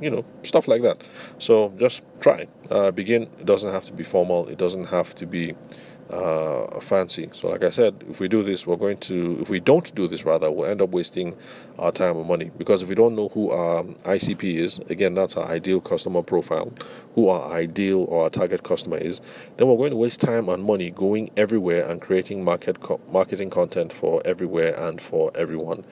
You 0.00 0.10
know, 0.10 0.24
stuff 0.42 0.68
like 0.68 0.82
that. 0.82 1.02
So 1.38 1.72
just 1.78 2.02
try. 2.20 2.46
Uh, 2.70 2.90
begin. 2.90 3.22
It 3.38 3.46
doesn't 3.46 3.72
have 3.72 3.84
to 3.86 3.92
be 3.92 4.04
formal. 4.04 4.48
It 4.48 4.58
doesn't 4.58 4.86
have 4.86 5.14
to 5.16 5.26
be 5.26 5.54
uh, 6.10 6.80
fancy. 6.80 7.30
So, 7.32 7.48
like 7.48 7.64
I 7.64 7.70
said, 7.70 8.04
if 8.08 8.20
we 8.20 8.28
do 8.28 8.42
this, 8.42 8.66
we're 8.66 8.76
going 8.76 8.98
to, 8.98 9.38
if 9.40 9.48
we 9.50 9.60
don't 9.60 9.94
do 9.94 10.06
this, 10.08 10.24
rather, 10.24 10.50
we'll 10.50 10.68
end 10.70 10.82
up 10.82 10.90
wasting 10.90 11.36
our 11.78 11.92
time 11.92 12.16
and 12.16 12.26
money. 12.28 12.50
Because 12.58 12.82
if 12.82 12.88
we 12.88 12.94
don't 12.94 13.16
know 13.16 13.28
who 13.30 13.50
our 13.50 13.84
ICP 13.84 14.56
is, 14.56 14.78
again, 14.90 15.14
that's 15.14 15.36
our 15.36 15.46
ideal 15.48 15.80
customer 15.80 16.22
profile, 16.22 16.72
who 17.14 17.28
our 17.28 17.52
ideal 17.52 18.04
or 18.08 18.24
our 18.24 18.30
target 18.30 18.62
customer 18.62 18.98
is, 18.98 19.20
then 19.56 19.68
we're 19.68 19.76
going 19.76 19.90
to 19.90 19.96
waste 19.96 20.20
time 20.20 20.48
and 20.48 20.64
money 20.64 20.90
going 20.90 21.30
everywhere 21.36 21.88
and 21.88 22.00
creating 22.02 22.44
market 22.44 22.80
co- 22.80 23.00
marketing 23.10 23.50
content 23.50 23.92
for 23.92 24.22
everywhere 24.24 24.74
and 24.78 25.00
for 25.00 25.32
everyone. 25.34 25.84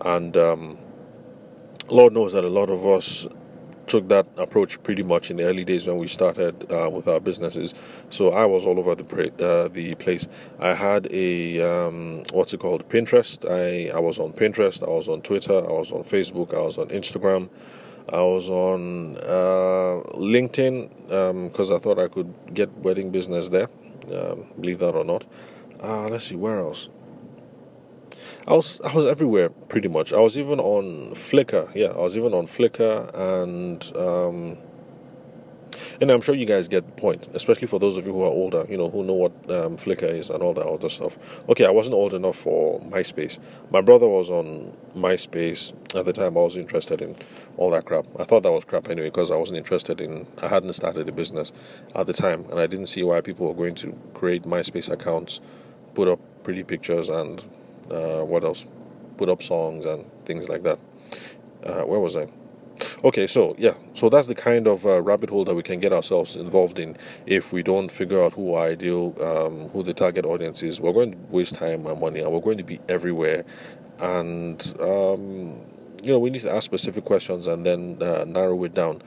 And 0.00 0.36
um, 0.36 0.78
Lord 1.88 2.12
knows 2.12 2.32
that 2.32 2.44
a 2.44 2.48
lot 2.48 2.70
of 2.70 2.86
us 2.86 3.26
took 3.86 4.08
that 4.08 4.26
approach 4.36 4.82
pretty 4.82 5.02
much 5.02 5.30
in 5.30 5.36
the 5.36 5.44
early 5.44 5.64
days 5.64 5.86
when 5.86 5.98
we 5.98 6.08
started 6.08 6.70
uh, 6.72 6.88
with 6.88 7.08
our 7.08 7.20
businesses. 7.20 7.74
So 8.10 8.30
I 8.30 8.44
was 8.44 8.64
all 8.64 8.78
over 8.78 8.94
the 8.94 9.04
uh, 9.44 9.68
the 9.68 9.94
place. 9.96 10.28
I 10.60 10.74
had 10.74 11.08
a 11.10 11.60
um, 11.60 12.22
what's 12.32 12.54
it 12.54 12.60
called 12.60 12.88
Pinterest. 12.88 13.44
I 13.48 13.90
I 13.94 13.98
was 13.98 14.18
on 14.18 14.32
Pinterest. 14.32 14.82
I 14.82 14.90
was 14.90 15.08
on 15.08 15.22
Twitter. 15.22 15.58
I 15.58 15.72
was 15.72 15.92
on 15.92 16.04
Facebook. 16.04 16.54
I 16.54 16.60
was 16.60 16.78
on 16.78 16.88
Instagram. 16.88 17.48
I 18.08 18.20
was 18.20 18.48
on 18.48 19.16
uh, 19.18 20.02
LinkedIn 20.18 20.88
because 21.50 21.70
um, 21.70 21.76
I 21.76 21.78
thought 21.78 21.98
I 21.98 22.08
could 22.08 22.34
get 22.52 22.72
wedding 22.78 23.10
business 23.10 23.48
there. 23.48 23.68
Um, 24.12 24.46
believe 24.60 24.80
that 24.80 24.94
or 24.94 25.04
not. 25.04 25.24
Uh, 25.82 26.08
let's 26.08 26.26
see 26.26 26.36
where 26.36 26.60
else. 26.60 26.88
I 28.46 28.54
was 28.54 28.80
I 28.82 28.92
was 28.92 29.06
everywhere 29.06 29.48
pretty 29.50 29.88
much. 29.88 30.12
I 30.12 30.20
was 30.20 30.36
even 30.36 30.58
on 30.58 31.14
Flickr. 31.14 31.72
Yeah, 31.74 31.88
I 31.88 31.98
was 31.98 32.16
even 32.16 32.34
on 32.34 32.46
Flickr 32.48 33.14
and 33.14 33.96
um, 33.96 34.58
and 36.00 36.10
I'm 36.10 36.20
sure 36.20 36.34
you 36.34 36.46
guys 36.46 36.66
get 36.66 36.84
the 36.84 37.00
point, 37.00 37.28
especially 37.34 37.68
for 37.68 37.78
those 37.78 37.96
of 37.96 38.04
you 38.04 38.12
who 38.12 38.22
are 38.22 38.30
older, 38.30 38.66
you 38.68 38.76
know, 38.76 38.90
who 38.90 39.04
know 39.04 39.12
what 39.12 39.32
um, 39.48 39.76
Flickr 39.76 40.10
is 40.10 40.28
and 40.30 40.42
all 40.42 40.52
that 40.54 40.66
other 40.66 40.88
stuff. 40.88 41.16
Okay, 41.48 41.64
I 41.64 41.70
wasn't 41.70 41.94
old 41.94 42.14
enough 42.14 42.36
for 42.36 42.80
MySpace. 42.80 43.38
My 43.70 43.80
brother 43.80 44.08
was 44.08 44.28
on 44.28 44.76
MySpace 44.96 45.72
at 45.96 46.04
the 46.04 46.12
time. 46.12 46.36
I 46.36 46.40
was 46.40 46.56
interested 46.56 47.00
in 47.00 47.14
all 47.56 47.70
that 47.70 47.84
crap. 47.84 48.06
I 48.18 48.24
thought 48.24 48.42
that 48.42 48.50
was 48.50 48.64
crap 48.64 48.88
anyway 48.88 49.08
because 49.08 49.30
I 49.30 49.36
wasn't 49.36 49.58
interested 49.58 50.00
in. 50.00 50.26
I 50.42 50.48
hadn't 50.48 50.72
started 50.72 51.08
a 51.08 51.12
business 51.12 51.52
at 51.94 52.06
the 52.06 52.12
time, 52.12 52.46
and 52.50 52.58
I 52.58 52.66
didn't 52.66 52.86
see 52.86 53.04
why 53.04 53.20
people 53.20 53.46
were 53.46 53.54
going 53.54 53.76
to 53.76 53.96
create 54.14 54.42
MySpace 54.42 54.90
accounts, 54.90 55.40
put 55.94 56.08
up 56.08 56.18
pretty 56.42 56.64
pictures, 56.64 57.08
and 57.08 57.40
uh, 57.90 58.24
what 58.24 58.44
else? 58.44 58.64
Put 59.16 59.28
up 59.28 59.42
songs 59.42 59.84
and 59.84 60.04
things 60.24 60.48
like 60.48 60.62
that. 60.62 60.78
Uh, 61.64 61.82
where 61.82 62.00
was 62.00 62.16
I? 62.16 62.28
Okay, 63.04 63.26
so 63.26 63.54
yeah, 63.58 63.74
so 63.94 64.08
that's 64.08 64.28
the 64.28 64.34
kind 64.34 64.66
of 64.66 64.84
uh, 64.86 65.00
rabbit 65.02 65.30
hole 65.30 65.44
that 65.44 65.54
we 65.54 65.62
can 65.62 65.78
get 65.78 65.92
ourselves 65.92 66.36
involved 66.36 66.78
in 66.78 66.96
if 67.26 67.52
we 67.52 67.62
don't 67.62 67.90
figure 67.90 68.22
out 68.22 68.32
who 68.32 68.54
our 68.54 68.68
ideal, 68.68 69.14
um, 69.22 69.68
who 69.68 69.82
the 69.82 69.92
target 69.92 70.24
audience 70.24 70.62
is. 70.62 70.80
We're 70.80 70.92
going 70.92 71.12
to 71.12 71.18
waste 71.30 71.54
time 71.54 71.86
and 71.86 72.00
money, 72.00 72.20
and 72.20 72.32
we're 72.32 72.40
going 72.40 72.58
to 72.58 72.64
be 72.64 72.80
everywhere. 72.88 73.44
And 73.98 74.74
um, 74.80 75.60
you 76.02 76.12
know, 76.12 76.18
we 76.18 76.30
need 76.30 76.42
to 76.42 76.52
ask 76.52 76.64
specific 76.64 77.04
questions 77.04 77.46
and 77.46 77.64
then 77.64 77.98
uh, 78.02 78.24
narrow 78.26 78.64
it 78.64 78.74
down. 78.74 79.02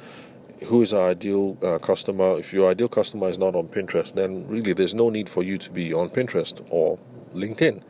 Who 0.65 0.82
is 0.82 0.94
our 0.94 1.10
ideal 1.10 1.58
uh, 1.62 1.79
customer? 1.79 2.39
If 2.39 2.53
your 2.53 2.72
ideal 2.72 2.88
customer 2.88 3.29
is 3.29 3.38
not 3.38 3.55
on 3.55 3.67
Pinterest, 3.67 4.13
then 4.13 4.48
really 4.48 4.72
there's 4.72 4.94
no 4.94 5.10
need 5.10 5.27
for 5.27 5.44
you 5.44 5.58
to 5.58 5.70
be 5.70 5.94
on 5.94 6.10
Pinterest 6.10 6.65
or 6.70 6.98
LinkedIn 7.34 7.82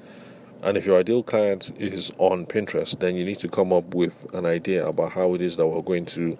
and 0.65 0.77
if 0.77 0.86
your 0.86 1.00
ideal 1.00 1.22
client 1.22 1.72
is 1.77 2.12
on 2.17 2.48
Pinterest, 2.48 3.00
then 3.00 3.15
you 3.15 3.24
need 3.24 3.38
to 3.38 3.48
come 3.48 3.72
up 3.72 3.93
with 3.93 4.25
an 4.34 4.48
idea 4.48 4.86
about 4.88 5.12
how 5.12 5.36
it 5.36 5.41
is 5.41 5.57
that 5.57 5.67
we're 5.67 5.81
going 5.84 6.07
to 6.07 6.36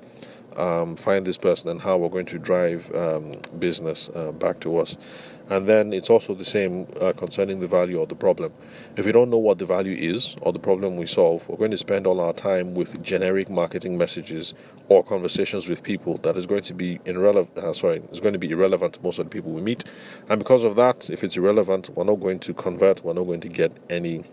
um, 0.55 0.96
find 0.96 1.27
this 1.27 1.38
person 1.38 1.70
and 1.70 1.79
how 1.79 1.96
we're 1.98 2.10
going 2.10 2.25
to 2.25 2.39
drive 2.39 2.94
um, 2.96 3.34
business 3.60 4.10
uh, 4.15 4.32
back 4.32 4.60
to 4.62 4.79
us. 4.79 4.98
And 5.50 5.68
then 5.68 5.94
it's 5.94 6.10
also 6.10 6.34
the 6.34 6.46
same 6.46 6.88
uh, 7.00 7.14
concerning 7.14 7.60
the 7.60 7.68
value 7.68 8.02
of 8.02 8.10
the 8.10 8.16
problem. 8.16 8.52
If 8.98 9.06
we 9.06 9.12
don't 9.12 9.30
know 9.30 9.38
what 9.38 9.60
the 9.60 9.66
value 9.66 9.96
is 9.96 10.36
or 10.42 10.52
the 10.52 10.60
problem 10.60 10.98
we 10.98 11.06
solve, 11.06 11.48
we're 11.48 11.58
going 11.58 11.72
to 11.72 11.78
spend 11.78 12.08
all 12.08 12.20
our 12.20 12.34
time 12.34 12.74
with 12.74 13.02
generic 13.04 13.50
marketing 13.50 13.98
messages 13.98 14.54
or 14.90 15.04
conversations 15.04 15.68
with 15.68 15.84
people 15.84 16.18
that 16.20 16.36
is 16.36 16.46
going 16.46 16.64
to 16.64 16.74
be 16.74 17.00
irrelevant. 17.06 17.58
Uh, 17.58 17.74
sorry, 17.74 18.02
is 18.12 18.20
going 18.20 18.34
to 18.34 18.40
be 18.40 18.50
irrelevant 18.50 18.96
to 18.96 19.02
most 19.04 19.20
of 19.20 19.25
the 19.25 19.30
people 19.30 19.52
we 19.52 19.62
meet. 19.62 19.84
And 20.30 20.40
because 20.40 20.64
of 20.64 20.75
that, 20.78 21.10
if 21.10 21.24
it's 21.24 21.38
irrelevant, 21.38 21.90
we're 21.96 22.06
not 22.06 22.20
going 22.20 22.40
to 22.40 22.54
convert. 22.54 23.04
We're 23.04 23.14
not 23.14 23.25
going 23.25 23.42
to 23.42 23.50
get 23.50 23.72
any 23.90 24.24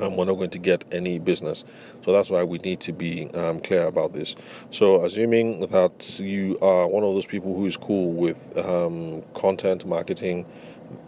um, 0.00 0.16
we're 0.16 0.24
not 0.24 0.34
going 0.34 0.50
to 0.50 0.58
get 0.58 0.84
any 0.92 1.18
business. 1.18 1.64
So 2.04 2.12
that's 2.12 2.30
why 2.30 2.44
we 2.44 2.58
need 2.58 2.80
to 2.80 2.92
be 2.92 3.30
um, 3.34 3.60
clear 3.60 3.86
about 3.86 4.12
this. 4.12 4.36
So, 4.70 5.04
assuming 5.04 5.66
that 5.68 6.18
you 6.18 6.58
are 6.60 6.86
one 6.86 7.02
of 7.04 7.12
those 7.14 7.26
people 7.26 7.54
who 7.54 7.66
is 7.66 7.76
cool 7.76 8.12
with 8.12 8.56
um, 8.56 9.22
content 9.34 9.86
marketing 9.86 10.46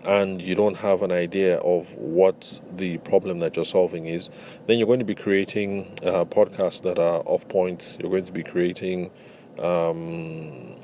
and 0.05 0.41
you 0.41 0.55
don't 0.55 0.77
have 0.77 1.03
an 1.03 1.11
idea 1.13 1.59
of 1.59 1.93
what 1.97 2.61
the 2.77 2.99
problem 2.99 3.41
that 3.41 3.57
you're 3.57 3.65
solving 3.65 4.07
is, 4.07 4.31
then 4.67 4.79
you're 4.79 4.87
going 4.87 4.99
to 5.01 5.05
be 5.05 5.15
creating 5.15 5.93
uh, 6.05 6.25
podcasts 6.25 6.83
that 6.83 6.99
are 6.99 7.23
off 7.27 7.47
point. 7.49 7.97
You're 8.01 8.11
going 8.11 8.25
to 8.25 8.33
be 8.33 8.43
creating 8.43 9.11
um, 9.59 10.77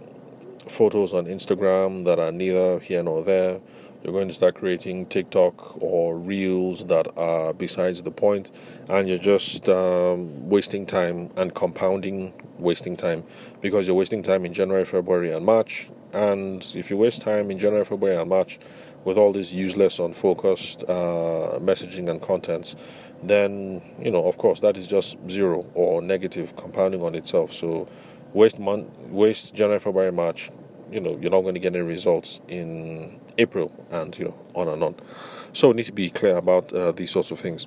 photos 0.71 1.13
on 1.13 1.27
Instagram 1.27 2.05
that 2.05 2.19
are 2.19 2.33
neither 2.33 2.79
here 2.81 3.03
nor 3.03 3.23
there 3.25 3.61
you're 4.03 4.13
going 4.13 4.29
to 4.29 4.35
start 4.35 4.55
creating 4.55 5.07
TikTok 5.07 5.83
or 5.83 6.17
reels 6.17 6.87
that 6.87 7.09
are 7.17 7.53
besides 7.53 8.03
the 8.03 8.11
point, 8.13 8.53
and 8.89 9.09
you're 9.09 9.19
just 9.19 9.69
um, 9.69 10.49
wasting 10.49 10.87
time 10.87 11.31
and 11.37 11.55
compounding 11.55 12.33
wasting 12.59 12.97
time 12.97 13.25
because 13.61 13.87
you're 13.87 13.97
wasting 13.97 14.23
time 14.23 14.45
in 14.45 14.53
January, 14.53 14.85
February, 14.85 15.33
and 15.33 15.45
March. 15.45 15.91
And 16.13 16.65
if 16.75 16.91
you 16.91 16.97
waste 16.97 17.23
time 17.23 17.51
in 17.51 17.59
January, 17.59 17.85
February, 17.85 18.17
and 18.17 18.31
March 18.31 18.59
with 19.05 19.19
all 19.19 19.33
these 19.33 19.53
useless, 19.53 19.99
unfocused 19.99 20.85
uh, 20.85 21.59
messaging 21.61 22.09
and 22.09 22.23
contents, 22.23 22.77
then 23.25 23.83
you 24.01 24.13
know, 24.13 24.27
of 24.27 24.39
course, 24.39 24.61
that 24.61 24.77
is 24.77 24.87
just 24.87 25.17
zero 25.29 25.67
or 25.75 26.01
negative 26.01 26.55
compounding 26.57 27.03
on 27.03 27.17
itself. 27.17 27.53
So 27.53 27.89
waste 28.33 28.59
month, 28.59 28.89
waste 29.09 29.55
January, 29.55 29.81
February, 29.81 30.13
March. 30.13 30.51
You 30.91 31.01
know, 31.01 31.19
you're 31.21 31.31
not 31.31 31.43
going 31.43 31.55
to 31.55 31.61
get 31.61 31.75
any 31.75 31.85
results 31.85 32.41
in 32.49 33.21
April, 33.37 33.73
and 33.91 34.17
you 34.19 34.27
know 34.27 34.35
on 34.55 34.69
and 34.69 34.83
on. 34.83 34.95
So 35.53 35.69
we 35.69 35.75
need 35.75 35.87
to 35.87 35.93
be 35.93 36.11
clear 36.11 36.37
about 36.37 36.73
uh, 36.73 36.93
these 36.93 37.11
sorts 37.11 37.31
of 37.31 37.41
things. 37.41 37.67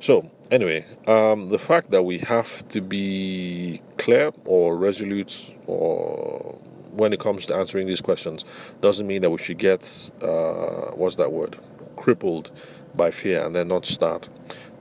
So 0.00 0.30
anyway, 0.50 0.84
um, 1.06 1.48
the 1.48 1.58
fact 1.58 1.90
that 1.90 2.02
we 2.02 2.18
have 2.18 2.66
to 2.68 2.80
be 2.80 3.82
clear 3.98 4.32
or 4.44 4.76
resolute 4.76 5.54
or 5.66 6.58
when 6.92 7.12
it 7.12 7.20
comes 7.20 7.46
to 7.46 7.56
answering 7.56 7.86
these 7.86 8.00
questions 8.00 8.44
doesn't 8.80 9.06
mean 9.06 9.22
that 9.22 9.30
we 9.30 9.38
should 9.38 9.58
get 9.58 9.82
uh, 10.20 10.90
what's 10.94 11.16
that 11.16 11.32
word 11.32 11.58
crippled 11.96 12.50
by 12.94 13.10
fear 13.10 13.44
and 13.44 13.54
then 13.54 13.68
not 13.68 13.86
start. 13.86 14.28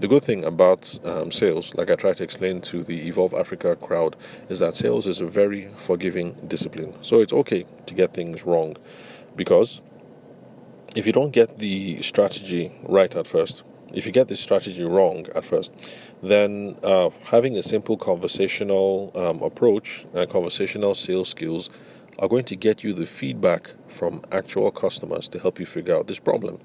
The 0.01 0.07
good 0.07 0.23
thing 0.23 0.43
about 0.43 0.97
um, 1.05 1.31
sales, 1.31 1.75
like 1.75 1.91
I 1.91 1.95
try 1.95 2.13
to 2.13 2.23
explain 2.23 2.59
to 2.61 2.83
the 2.83 3.07
Evolve 3.07 3.35
Africa 3.35 3.75
crowd, 3.75 4.15
is 4.49 4.57
that 4.57 4.73
sales 4.73 5.05
is 5.05 5.19
a 5.19 5.27
very 5.27 5.67
forgiving 5.75 6.33
discipline. 6.47 6.95
So 7.03 7.21
it's 7.21 7.31
okay 7.31 7.67
to 7.85 7.93
get 7.93 8.11
things 8.11 8.43
wrong 8.43 8.77
because 9.35 9.79
if 10.95 11.05
you 11.05 11.13
don't 11.13 11.29
get 11.29 11.59
the 11.59 12.01
strategy 12.01 12.71
right 12.81 13.15
at 13.15 13.27
first, 13.27 13.61
if 13.93 14.07
you 14.07 14.11
get 14.11 14.27
the 14.27 14.35
strategy 14.35 14.83
wrong 14.83 15.27
at 15.35 15.45
first, 15.45 15.69
then 16.23 16.77
uh, 16.81 17.11
having 17.25 17.55
a 17.55 17.61
simple 17.61 17.95
conversational 17.95 19.11
um, 19.13 19.43
approach 19.43 20.07
and 20.15 20.27
conversational 20.31 20.95
sales 20.95 21.29
skills 21.29 21.69
are 22.17 22.27
going 22.27 22.45
to 22.45 22.55
get 22.55 22.83
you 22.83 22.93
the 22.93 23.05
feedback 23.05 23.69
from 23.87 24.23
actual 24.31 24.71
customers 24.71 25.27
to 25.27 25.37
help 25.37 25.59
you 25.59 25.65
figure 25.67 25.95
out 25.95 26.07
this 26.07 26.17
problem. 26.17 26.59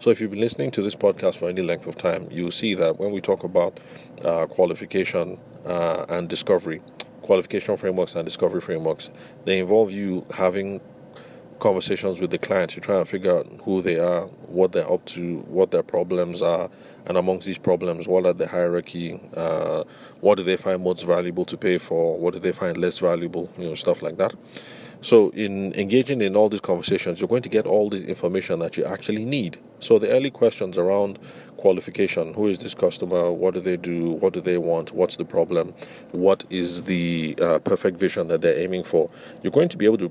So, 0.00 0.10
if 0.10 0.20
you've 0.20 0.30
been 0.30 0.40
listening 0.40 0.70
to 0.72 0.82
this 0.82 0.94
podcast 0.94 1.36
for 1.36 1.48
any 1.48 1.62
length 1.62 1.86
of 1.86 1.96
time, 1.96 2.28
you'll 2.30 2.50
see 2.50 2.74
that 2.74 2.98
when 2.98 3.12
we 3.12 3.20
talk 3.20 3.42
about 3.44 3.80
uh, 4.22 4.46
qualification 4.46 5.38
uh, 5.64 6.04
and 6.08 6.28
discovery, 6.28 6.82
qualification 7.22 7.76
frameworks 7.76 8.14
and 8.14 8.24
discovery 8.24 8.60
frameworks, 8.60 9.08
they 9.44 9.58
involve 9.58 9.90
you 9.90 10.26
having 10.34 10.80
conversations 11.60 12.20
with 12.20 12.30
the 12.30 12.38
client 12.38 12.70
to 12.72 12.80
try 12.80 12.98
and 12.98 13.08
figure 13.08 13.38
out 13.38 13.46
who 13.62 13.80
they 13.80 13.98
are, 13.98 14.26
what 14.48 14.72
they're 14.72 14.90
up 14.92 15.04
to, 15.06 15.38
what 15.48 15.70
their 15.70 15.82
problems 15.82 16.42
are, 16.42 16.68
and 17.06 17.16
amongst 17.16 17.46
these 17.46 17.58
problems, 17.58 18.06
what 18.06 18.26
are 18.26 18.34
the 18.34 18.46
hierarchy, 18.46 19.18
uh, 19.34 19.84
what 20.20 20.34
do 20.36 20.44
they 20.44 20.56
find 20.56 20.82
most 20.82 21.04
valuable 21.04 21.44
to 21.44 21.56
pay 21.56 21.78
for, 21.78 22.18
what 22.18 22.34
do 22.34 22.40
they 22.40 22.52
find 22.52 22.76
less 22.76 22.98
valuable, 22.98 23.50
you 23.56 23.64
know, 23.64 23.74
stuff 23.74 24.02
like 24.02 24.18
that. 24.18 24.34
So, 25.00 25.30
in 25.30 25.74
engaging 25.74 26.22
in 26.22 26.34
all 26.34 26.48
these 26.48 26.60
conversations, 26.60 27.20
you're 27.20 27.28
going 27.28 27.42
to 27.42 27.48
get 27.48 27.66
all 27.66 27.90
the 27.90 28.04
information 28.06 28.58
that 28.60 28.76
you 28.76 28.84
actually 28.84 29.24
need. 29.24 29.58
So, 29.84 29.98
the 29.98 30.08
early 30.08 30.30
questions 30.30 30.78
around 30.78 31.18
qualification 31.58 32.32
who 32.32 32.46
is 32.46 32.58
this 32.58 32.72
customer, 32.72 33.30
what 33.30 33.52
do 33.52 33.60
they 33.60 33.76
do, 33.76 34.12
what 34.12 34.32
do 34.32 34.40
they 34.40 34.56
want, 34.56 34.92
what's 34.92 35.16
the 35.16 35.26
problem, 35.26 35.74
what 36.12 36.42
is 36.48 36.84
the 36.84 37.36
uh, 37.38 37.58
perfect 37.58 37.98
vision 37.98 38.28
that 38.28 38.40
they're 38.40 38.58
aiming 38.58 38.84
for, 38.84 39.10
you're 39.42 39.52
going 39.52 39.68
to 39.68 39.76
be 39.76 39.84
able 39.84 39.98
to 39.98 40.10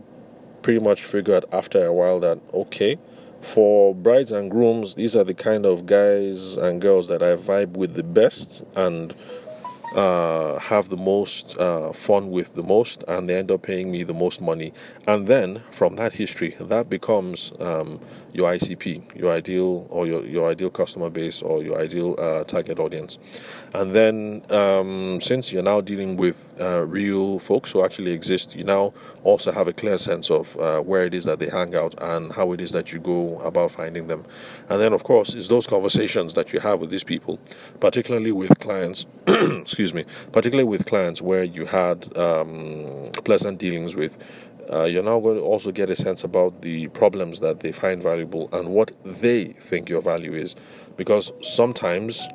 pretty 0.61 0.79
much 0.79 1.03
figure 1.03 1.35
out 1.35 1.45
after 1.51 1.83
a 1.87 1.91
while 1.91 2.19
that 2.19 2.39
okay, 2.53 2.99
for 3.41 3.95
brides 3.95 4.31
and 4.31 4.51
grooms, 4.51 4.93
these 4.93 5.15
are 5.15 5.23
the 5.23 5.33
kind 5.33 5.65
of 5.65 5.87
guys 5.87 6.55
and 6.55 6.79
girls 6.79 7.07
that 7.07 7.23
I 7.23 7.35
vibe 7.35 7.71
with 7.71 7.95
the 7.95 8.03
best, 8.03 8.63
and 8.75 9.15
uh, 9.95 10.59
have 10.59 10.89
the 10.89 10.97
most 10.97 11.57
uh, 11.57 11.91
fun 11.93 12.31
with 12.31 12.55
the 12.55 12.63
most, 12.63 13.03
and 13.07 13.29
they 13.29 13.35
end 13.35 13.51
up 13.51 13.61
paying 13.61 13.91
me 13.91 14.03
the 14.03 14.13
most 14.13 14.41
money. 14.41 14.73
And 15.07 15.27
then 15.27 15.61
from 15.71 15.95
that 15.97 16.13
history, 16.13 16.55
that 16.59 16.89
becomes 16.89 17.51
um, 17.59 17.99
your 18.33 18.51
ICP, 18.51 19.15
your 19.15 19.31
ideal 19.31 19.87
or 19.89 20.07
your, 20.07 20.25
your 20.25 20.49
ideal 20.49 20.69
customer 20.69 21.09
base 21.09 21.41
or 21.41 21.61
your 21.63 21.79
ideal 21.79 22.15
uh, 22.19 22.43
target 22.43 22.79
audience. 22.79 23.17
And 23.73 23.95
then 23.95 24.43
um, 24.49 25.19
since 25.21 25.51
you're 25.51 25.63
now 25.63 25.81
dealing 25.81 26.17
with 26.17 26.53
uh, 26.59 26.85
real 26.85 27.39
folks 27.39 27.71
who 27.71 27.83
actually 27.83 28.11
exist, 28.11 28.55
you 28.55 28.63
now 28.63 28.93
also 29.23 29.51
have 29.51 29.67
a 29.67 29.73
clear 29.73 29.97
sense 29.97 30.31
of 30.31 30.57
uh, 30.57 30.79
where 30.79 31.05
it 31.05 31.13
is 31.13 31.25
that 31.25 31.39
they 31.39 31.49
hang 31.49 31.75
out 31.75 31.93
and 32.01 32.31
how 32.33 32.51
it 32.53 32.61
is 32.61 32.71
that 32.71 32.91
you 32.91 32.99
go 32.99 33.39
about 33.41 33.71
finding 33.71 34.07
them. 34.07 34.25
And 34.69 34.81
then, 34.81 34.93
of 34.93 35.03
course, 35.03 35.33
it's 35.33 35.47
those 35.47 35.67
conversations 35.67 36.33
that 36.33 36.53
you 36.53 36.59
have 36.59 36.79
with 36.79 36.89
these 36.89 37.03
people, 37.03 37.39
particularly 37.79 38.31
with 38.31 38.57
clients. 38.59 39.05
excuse 39.83 40.05
me, 40.05 40.11
particularly 40.31 40.63
with 40.63 40.85
clients 40.85 41.21
where 41.21 41.43
you 41.43 41.65
had 41.65 42.15
um, 42.17 43.11
pleasant 43.25 43.59
dealings 43.59 43.97
with, 43.97 44.17
uh, 44.71 44.83
you're 44.83 45.03
now 45.03 45.19
going 45.19 45.35
to 45.35 45.43
also 45.43 45.73
get 45.73 45.89
a 45.89 45.95
sense 45.95 46.23
about 46.23 46.61
the 46.61 46.87
problems 46.89 47.41
that 47.41 47.59
they 47.59 47.73
find 47.73 48.01
valuable 48.01 48.47
and 48.53 48.69
what 48.69 48.91
they 49.03 49.47
think 49.47 49.89
your 49.89 50.01
value 50.01 50.33
is. 50.33 50.55
Because 50.95 51.33
sometimes 51.41 52.25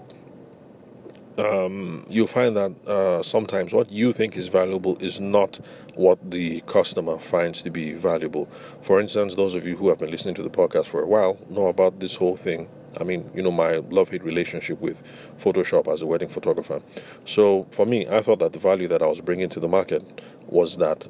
um, 1.38 2.04
you'll 2.10 2.26
find 2.26 2.54
that 2.54 2.72
uh, 2.86 3.22
sometimes 3.22 3.72
what 3.72 3.90
you 3.90 4.12
think 4.12 4.36
is 4.36 4.48
valuable 4.48 4.98
is 4.98 5.18
not 5.18 5.58
what 5.94 6.18
the 6.30 6.60
customer 6.66 7.18
finds 7.18 7.62
to 7.62 7.70
be 7.70 7.94
valuable. 7.94 8.46
For 8.82 9.00
instance, 9.00 9.36
those 9.36 9.54
of 9.54 9.66
you 9.66 9.74
who 9.74 9.88
have 9.88 9.98
been 9.98 10.10
listening 10.10 10.34
to 10.34 10.42
the 10.42 10.50
podcast 10.50 10.84
for 10.84 11.00
a 11.00 11.06
while 11.06 11.38
know 11.48 11.68
about 11.68 11.98
this 12.00 12.14
whole 12.14 12.36
thing. 12.36 12.68
I 13.00 13.04
mean, 13.04 13.30
you 13.34 13.42
know, 13.42 13.50
my 13.50 13.76
love 13.90 14.08
hate 14.08 14.24
relationship 14.24 14.80
with 14.80 15.02
Photoshop 15.38 15.92
as 15.92 16.02
a 16.02 16.06
wedding 16.06 16.28
photographer. 16.28 16.80
So 17.24 17.66
for 17.70 17.86
me, 17.86 18.08
I 18.08 18.22
thought 18.22 18.38
that 18.40 18.52
the 18.52 18.58
value 18.58 18.88
that 18.88 19.02
I 19.02 19.06
was 19.06 19.20
bringing 19.20 19.48
to 19.50 19.60
the 19.60 19.68
market 19.68 20.22
was 20.46 20.76
that 20.78 21.06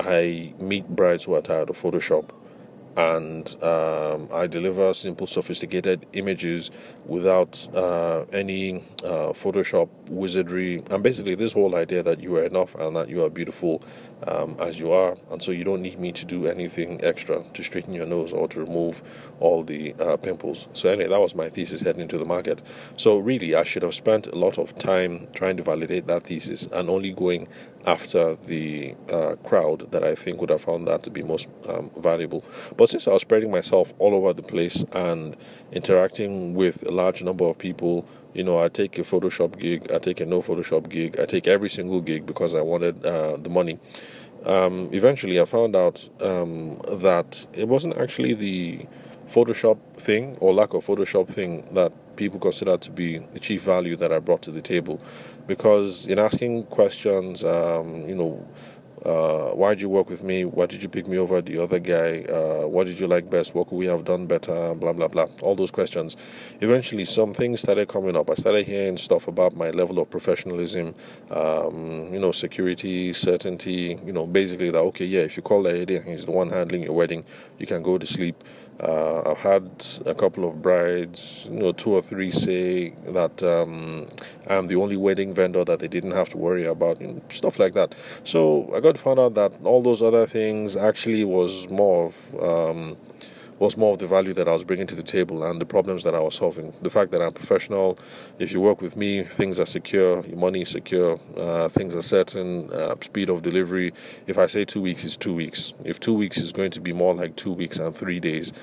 I 0.00 0.54
meet 0.58 0.88
brides 0.88 1.24
who 1.24 1.34
are 1.34 1.42
tired 1.42 1.70
of 1.70 1.80
Photoshop 1.80 2.30
and 2.96 3.62
um, 3.62 4.28
I 4.32 4.46
deliver 4.46 4.92
simple, 4.94 5.26
sophisticated 5.26 6.06
images 6.12 6.70
without 7.06 7.68
uh, 7.74 8.24
any 8.32 8.78
uh, 9.04 9.32
Photoshop 9.32 9.88
wizardry. 10.08 10.82
And 10.90 11.02
basically, 11.02 11.34
this 11.34 11.52
whole 11.52 11.76
idea 11.76 12.02
that 12.02 12.20
you 12.20 12.36
are 12.36 12.44
enough 12.44 12.74
and 12.74 12.96
that 12.96 13.08
you 13.08 13.24
are 13.24 13.30
beautiful 13.30 13.82
um, 14.26 14.56
as 14.58 14.78
you 14.78 14.92
are, 14.92 15.16
and 15.30 15.42
so 15.42 15.52
you 15.52 15.64
don't 15.64 15.82
need 15.82 15.98
me 15.98 16.12
to 16.12 16.24
do 16.24 16.46
anything 16.46 17.02
extra 17.04 17.42
to 17.54 17.62
straighten 17.62 17.92
your 17.94 18.06
nose 18.06 18.32
or 18.32 18.48
to 18.48 18.60
remove 18.60 19.02
all 19.40 19.62
the 19.62 19.94
uh, 19.94 20.16
pimples. 20.16 20.68
So, 20.74 20.88
anyway, 20.88 21.08
that 21.08 21.20
was 21.20 21.34
my 21.34 21.48
thesis 21.48 21.80
heading 21.80 22.02
into 22.02 22.18
the 22.18 22.24
market. 22.24 22.62
So, 22.96 23.18
really, 23.18 23.54
I 23.54 23.64
should 23.64 23.82
have 23.82 23.94
spent 23.94 24.26
a 24.26 24.36
lot 24.36 24.58
of 24.58 24.78
time 24.78 25.28
trying 25.32 25.56
to 25.56 25.62
validate 25.62 26.06
that 26.06 26.24
thesis 26.24 26.68
and 26.72 26.90
only 26.90 27.12
going 27.12 27.48
after 27.86 28.36
the 28.46 28.94
uh, 29.10 29.36
crowd 29.44 29.90
that 29.90 30.04
I 30.04 30.14
think 30.14 30.40
would 30.40 30.50
have 30.50 30.62
found 30.62 30.86
that 30.86 31.02
to 31.04 31.10
be 31.10 31.22
most 31.22 31.48
um, 31.68 31.90
valuable. 31.96 32.44
But 32.76 32.90
since 32.90 33.08
I 33.08 33.12
was 33.12 33.22
spreading 33.22 33.50
myself 33.50 33.94
all 33.98 34.14
over 34.14 34.32
the 34.32 34.42
place 34.42 34.84
and 34.92 35.36
interacting 35.72 36.54
with 36.54 36.82
a 36.86 36.90
large 36.90 37.22
number 37.22 37.44
of 37.44 37.56
people, 37.58 38.06
you 38.34 38.44
know, 38.44 38.62
I 38.62 38.68
take 38.68 38.98
a 38.98 39.02
Photoshop 39.02 39.58
gig, 39.58 39.90
I 39.92 39.98
take 39.98 40.20
a 40.20 40.26
no 40.26 40.42
Photoshop 40.42 40.88
gig, 40.88 41.18
I 41.18 41.24
take 41.26 41.48
every 41.48 41.70
single 41.70 42.00
gig 42.00 42.26
because 42.26 42.54
I 42.54 42.62
wanted 42.62 43.04
uh, 43.04 43.36
the 43.36 43.50
money. 43.50 43.78
Um, 44.44 44.88
eventually, 44.92 45.40
I 45.40 45.44
found 45.44 45.76
out 45.76 46.08
um, 46.20 46.80
that 46.88 47.46
it 47.52 47.68
wasn't 47.68 47.96
actually 47.98 48.34
the 48.34 48.86
Photoshop 49.28 49.78
thing 49.96 50.36
or 50.40 50.52
lack 50.52 50.74
of 50.74 50.86
Photoshop 50.86 51.28
thing 51.28 51.66
that 51.72 51.92
people 52.16 52.40
consider 52.40 52.76
to 52.78 52.90
be 52.90 53.18
the 53.18 53.40
chief 53.40 53.62
value 53.62 53.96
that 53.96 54.12
I 54.12 54.18
brought 54.18 54.42
to 54.42 54.50
the 54.50 54.62
table. 54.62 55.00
Because 55.46 56.06
in 56.06 56.18
asking 56.18 56.64
questions, 56.64 57.44
um, 57.44 58.08
you 58.08 58.14
know, 58.14 58.46
uh, 59.04 59.50
why 59.50 59.74
did 59.74 59.80
you 59.80 59.88
work 59.88 60.10
with 60.10 60.22
me? 60.22 60.44
Why 60.44 60.66
did 60.66 60.82
you 60.82 60.88
pick 60.88 61.06
me 61.06 61.16
over 61.18 61.40
the 61.40 61.58
other 61.58 61.78
guy? 61.78 62.22
Uh, 62.22 62.66
what 62.66 62.86
did 62.86 63.00
you 63.00 63.06
like 63.06 63.30
best? 63.30 63.54
What 63.54 63.68
could 63.68 63.76
we 63.76 63.86
have 63.86 64.04
done 64.04 64.26
better? 64.26 64.74
Blah, 64.74 64.92
blah, 64.92 65.08
blah. 65.08 65.26
All 65.40 65.54
those 65.54 65.70
questions. 65.70 66.16
Eventually, 66.60 67.04
some 67.04 67.32
things 67.32 67.60
started 67.60 67.88
coming 67.88 68.16
up. 68.16 68.28
I 68.30 68.34
started 68.34 68.66
hearing 68.66 68.96
stuff 68.96 69.26
about 69.28 69.56
my 69.56 69.70
level 69.70 69.98
of 69.98 70.10
professionalism, 70.10 70.94
um, 71.30 72.12
you 72.12 72.20
know, 72.20 72.32
security, 72.32 73.12
certainty, 73.12 73.98
you 74.04 74.12
know, 74.12 74.26
basically 74.26 74.70
that, 74.70 74.78
okay, 74.78 75.06
yeah, 75.06 75.20
if 75.20 75.36
you 75.36 75.42
call 75.42 75.62
the 75.62 75.80
and 75.80 76.08
he's 76.08 76.26
the 76.26 76.30
one 76.30 76.50
handling 76.50 76.82
your 76.82 76.92
wedding, 76.92 77.24
you 77.58 77.66
can 77.66 77.82
go 77.82 77.96
to 77.96 78.06
sleep. 78.06 78.44
Uh, 78.82 79.30
I've 79.30 79.38
had 79.38 79.70
a 80.06 80.14
couple 80.14 80.48
of 80.48 80.62
brides, 80.62 81.46
you 81.50 81.58
know, 81.58 81.72
two 81.72 81.92
or 81.92 82.00
three 82.00 82.30
say 82.30 82.90
that 83.08 83.42
um, 83.42 84.08
I'm 84.46 84.68
the 84.68 84.76
only 84.76 84.96
wedding 84.96 85.34
vendor 85.34 85.64
that 85.66 85.80
they 85.80 85.88
didn't 85.88 86.12
have 86.12 86.30
to 86.30 86.38
worry 86.38 86.64
about, 86.64 86.98
you 87.00 87.08
know, 87.08 87.20
stuff 87.28 87.58
like 87.58 87.74
that. 87.74 87.94
So 88.24 88.72
I 88.74 88.80
got 88.80 88.94
to 88.96 89.00
find 89.00 89.18
out 89.18 89.34
that 89.34 89.52
all 89.64 89.82
those 89.82 90.02
other 90.02 90.26
things 90.26 90.76
actually 90.76 91.24
was 91.24 91.68
more 91.68 92.06
of 92.06 92.42
um, 92.42 92.96
was 93.60 93.76
more 93.76 93.92
of 93.92 93.98
the 93.98 94.06
value 94.06 94.32
that 94.32 94.48
I 94.48 94.52
was 94.52 94.64
bringing 94.64 94.86
to 94.88 94.96
the 94.96 95.02
table 95.02 95.44
and 95.44 95.60
the 95.60 95.66
problems 95.66 96.02
that 96.04 96.14
I 96.14 96.18
was 96.18 96.34
solving. 96.34 96.72
The 96.80 96.88
fact 96.88 97.10
that 97.12 97.20
I'm 97.20 97.32
professional, 97.34 97.98
if 98.38 98.52
you 98.52 98.60
work 98.60 98.80
with 98.80 98.96
me, 98.96 99.22
things 99.22 99.60
are 99.60 99.66
secure, 99.66 100.24
your 100.26 100.38
money 100.38 100.62
is 100.62 100.70
secure, 100.70 101.20
uh, 101.36 101.68
things 101.68 101.94
are 101.94 102.02
certain, 102.02 102.72
uh, 102.72 102.96
speed 103.02 103.28
of 103.28 103.42
delivery. 103.42 103.92
If 104.26 104.38
I 104.38 104.46
say 104.46 104.64
two 104.64 104.80
weeks, 104.80 105.04
it's 105.04 105.18
two 105.18 105.34
weeks. 105.34 105.74
If 105.84 106.00
two 106.00 106.14
weeks 106.14 106.38
is 106.38 106.52
going 106.52 106.70
to 106.72 106.80
be 106.80 106.94
more 106.94 107.14
like 107.14 107.36
two 107.36 107.52
weeks 107.52 107.78
and 107.78 107.94
three 107.94 108.18
days, 108.18 108.54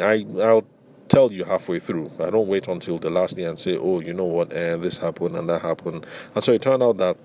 I 0.00 0.24
I'll 0.40 0.64
tell 1.08 1.32
you 1.32 1.44
halfway 1.44 1.80
through. 1.80 2.10
I 2.20 2.30
don't 2.30 2.46
wait 2.46 2.68
until 2.68 2.98
the 2.98 3.10
last 3.10 3.36
day 3.36 3.44
and 3.44 3.58
say, 3.58 3.76
oh, 3.76 3.98
you 3.98 4.14
know 4.14 4.24
what, 4.24 4.52
eh, 4.52 4.76
this 4.76 4.98
happened 4.98 5.36
and 5.36 5.48
that 5.48 5.60
happened. 5.60 6.06
And 6.36 6.44
so 6.44 6.52
it 6.52 6.62
turned 6.62 6.82
out 6.84 6.98
that 6.98 7.16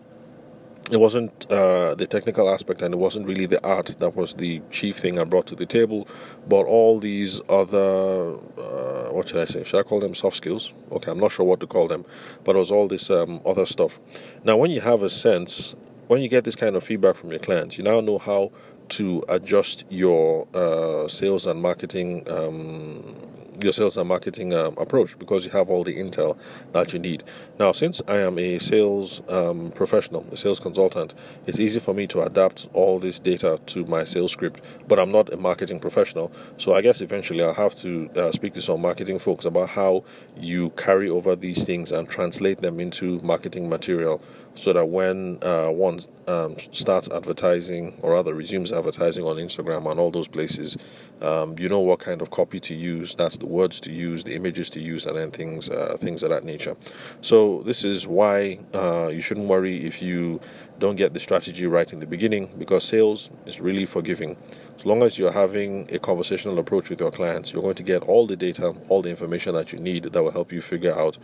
it 0.92 1.00
wasn't 1.00 1.52
uh, 1.52 1.96
the 1.96 2.08
technical 2.08 2.50
aspect 2.50 2.82
and 2.82 2.94
it 2.94 2.98
wasn't 2.98 3.28
really 3.28 3.46
the 3.46 3.64
art 3.66 3.96
that 4.00 4.16
was 4.16 4.34
the 4.36 4.62
chief 4.72 4.98
thing 4.98 5.20
I 5.20 5.26
brought 5.26 5.48
to 5.48 5.56
the 5.56 5.66
table, 5.66 6.08
but 6.48 6.66
all 6.66 7.00
these 7.00 7.42
other, 7.50 8.36
uh, 8.58 9.12
what 9.12 9.28
should 9.28 9.42
I 9.42 9.46
say? 9.46 9.64
Should 9.64 9.80
I 9.80 9.84
call 9.84 10.00
them 10.00 10.16
soft 10.16 10.38
skills? 10.38 10.72
Okay, 10.92 11.12
I'm 11.12 11.20
not 11.20 11.32
sure 11.34 11.46
what 11.46 11.60
to 11.60 11.68
call 11.68 11.88
them, 11.88 12.06
but 12.46 12.56
it 12.56 12.60
was 12.60 12.72
all 12.72 12.88
this 12.88 13.10
um, 13.10 13.42
other 13.46 13.66
stuff. 13.66 14.00
Now, 14.44 14.56
when 14.56 14.72
you 14.72 14.82
have 14.82 15.04
a 15.04 15.10
sense, 15.10 15.76
when 16.08 16.22
you 16.22 16.30
get 16.30 16.46
this 16.46 16.56
kind 16.56 16.76
of 16.76 16.84
feedback 16.84 17.16
from 17.16 17.32
your 17.32 17.40
clients, 17.40 17.78
you 17.78 17.84
now 17.84 18.00
know 18.00 18.18
how 18.18 18.52
to 18.90 19.24
adjust 19.28 19.84
your 19.90 20.48
uh, 20.54 21.10
sales 21.10 21.46
and 21.46 21.62
marketing 21.62 22.26
um, 22.30 23.37
your 23.64 23.74
sales 23.74 23.98
and 23.98 24.08
marketing 24.08 24.54
um, 24.54 24.76
approach 24.78 25.18
because 25.18 25.46
you 25.46 25.52
have 25.52 25.70
all 25.70 25.84
the 25.84 25.96
intel 25.96 26.38
that 26.74 26.94
you 26.94 27.00
need. 27.00 27.24
Now, 27.60 27.72
since 27.72 28.02
I 28.08 28.18
am 28.18 28.38
a 28.38 28.60
sales 28.60 29.22
um, 29.30 29.72
professional, 29.72 30.26
a 30.32 30.38
sales 30.38 30.60
consultant, 30.60 31.14
it's 31.46 31.60
easy 31.60 31.80
for 31.80 31.94
me 31.94 32.08
to 32.08 32.22
adapt 32.22 32.68
all 32.74 33.00
this 33.00 33.20
data 33.20 33.60
to 33.68 33.86
my 33.86 34.04
sales 34.04 34.32
script, 34.32 34.62
but 34.88 35.00
I'm 35.00 35.12
not 35.12 35.32
a 35.34 35.38
marketing 35.38 35.80
professional. 35.80 36.32
So 36.58 36.76
I 36.76 36.82
guess 36.82 37.02
eventually 37.02 37.44
I'll 37.44 37.54
have 37.54 37.76
to 37.78 38.10
uh, 38.16 38.32
speak 38.32 38.54
to 38.54 38.62
some 38.62 38.82
marketing 38.82 39.20
folks 39.20 39.46
about 39.46 39.70
how 39.70 40.04
you 40.36 40.70
carry 40.72 41.10
over 41.10 41.36
these 41.36 41.64
things 41.64 41.92
and 41.92 42.08
translate 42.08 42.62
them 42.62 42.80
into 42.80 43.20
marketing 43.22 43.70
material 43.70 44.22
so 44.58 44.74
that 44.74 44.86
when 44.86 45.38
uh, 45.44 45.70
one 45.70 46.00
um, 46.28 46.58
starts 46.72 47.08
advertising 47.10 47.98
or 48.02 48.14
rather 48.14 48.34
resumes 48.34 48.72
advertising 48.72 49.24
on 49.24 49.36
Instagram 49.38 49.90
and 49.90 50.00
all 50.00 50.10
those 50.10 50.28
places, 50.28 50.78
um, 51.22 51.58
you 51.60 51.70
know 51.70 51.80
what 51.80 52.00
kind 52.00 52.22
of 52.22 52.32
copy 52.32 52.60
to 52.60 52.74
use. 52.74 53.16
That's 53.16 53.38
the 53.38 53.46
words 53.46 53.80
to 53.82 53.92
use, 53.92 54.24
the 54.24 54.36
images 54.36 54.70
to 54.72 54.80
use, 54.82 55.06
and 55.06 55.16
then 55.16 55.32
things 55.32 55.70
uh, 55.70 55.96
things 56.00 56.24
of 56.24 56.30
that 56.30 56.44
nature. 56.44 56.76
So 57.22 57.62
this 57.66 57.84
is 57.84 58.08
why 58.08 58.60
uh, 58.74 59.10
you 59.10 59.22
shouldn't 59.22 59.48
worry 59.48 59.86
if 59.86 60.02
you 60.02 60.42
don't 60.80 60.96
get 60.96 61.14
the 61.14 61.20
strategy 61.20 61.68
right 61.68 61.92
in 61.94 62.00
the 62.00 62.06
beginning 62.06 62.50
because 62.58 62.84
sales 62.84 63.30
is 63.46 63.62
really 63.62 63.86
forgiving. 63.86 64.36
As 64.78 64.86
long 64.86 65.04
as 65.04 65.18
you're 65.18 65.32
having 65.32 65.88
a 65.94 66.00
conversational 66.00 66.58
approach 66.60 66.90
with 66.90 67.00
your 67.00 67.12
clients, 67.12 67.52
you're 67.52 67.64
going 67.64 67.76
to 67.76 67.84
get 67.84 68.04
all 68.04 68.28
the 68.28 68.36
data, 68.36 68.76
all 68.90 69.02
the 69.02 69.10
information 69.10 69.54
that 69.56 69.72
you 69.72 69.80
need 69.80 70.04
that 70.04 70.24
will 70.24 70.32
help 70.32 70.52
you 70.52 70.62
figure 70.62 70.98
out 70.98 71.18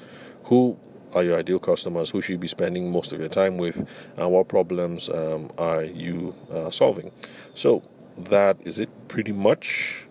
who 0.45 0.77
are 1.13 1.23
your 1.23 1.37
ideal 1.37 1.59
customers? 1.59 2.09
Who 2.09 2.21
should 2.21 2.33
you 2.33 2.37
be 2.37 2.47
spending 2.47 2.91
most 2.91 3.13
of 3.13 3.19
your 3.19 3.29
time 3.29 3.57
with? 3.57 3.87
And 4.17 4.31
what 4.31 4.47
problems 4.47 5.09
um, 5.09 5.51
are 5.57 5.83
you 5.83 6.35
uh, 6.51 6.71
solving? 6.71 7.11
So 7.55 7.83
that 8.17 8.57
is 8.61 8.79
it 8.79 8.89
pretty 9.07 9.31
much. 9.31 10.05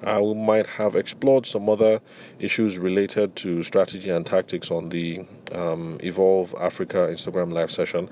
Uh, 0.00 0.20
we 0.22 0.32
might 0.34 0.66
have 0.66 0.94
explored 0.94 1.44
some 1.44 1.68
other 1.68 2.00
issues 2.38 2.78
related 2.78 3.34
to 3.34 3.64
strategy 3.64 4.10
and 4.10 4.24
tactics 4.24 4.70
on 4.70 4.90
the 4.90 5.24
um, 5.50 5.98
Evolve 6.04 6.54
Africa 6.60 7.08
Instagram 7.10 7.52
live 7.52 7.72
session, 7.72 8.08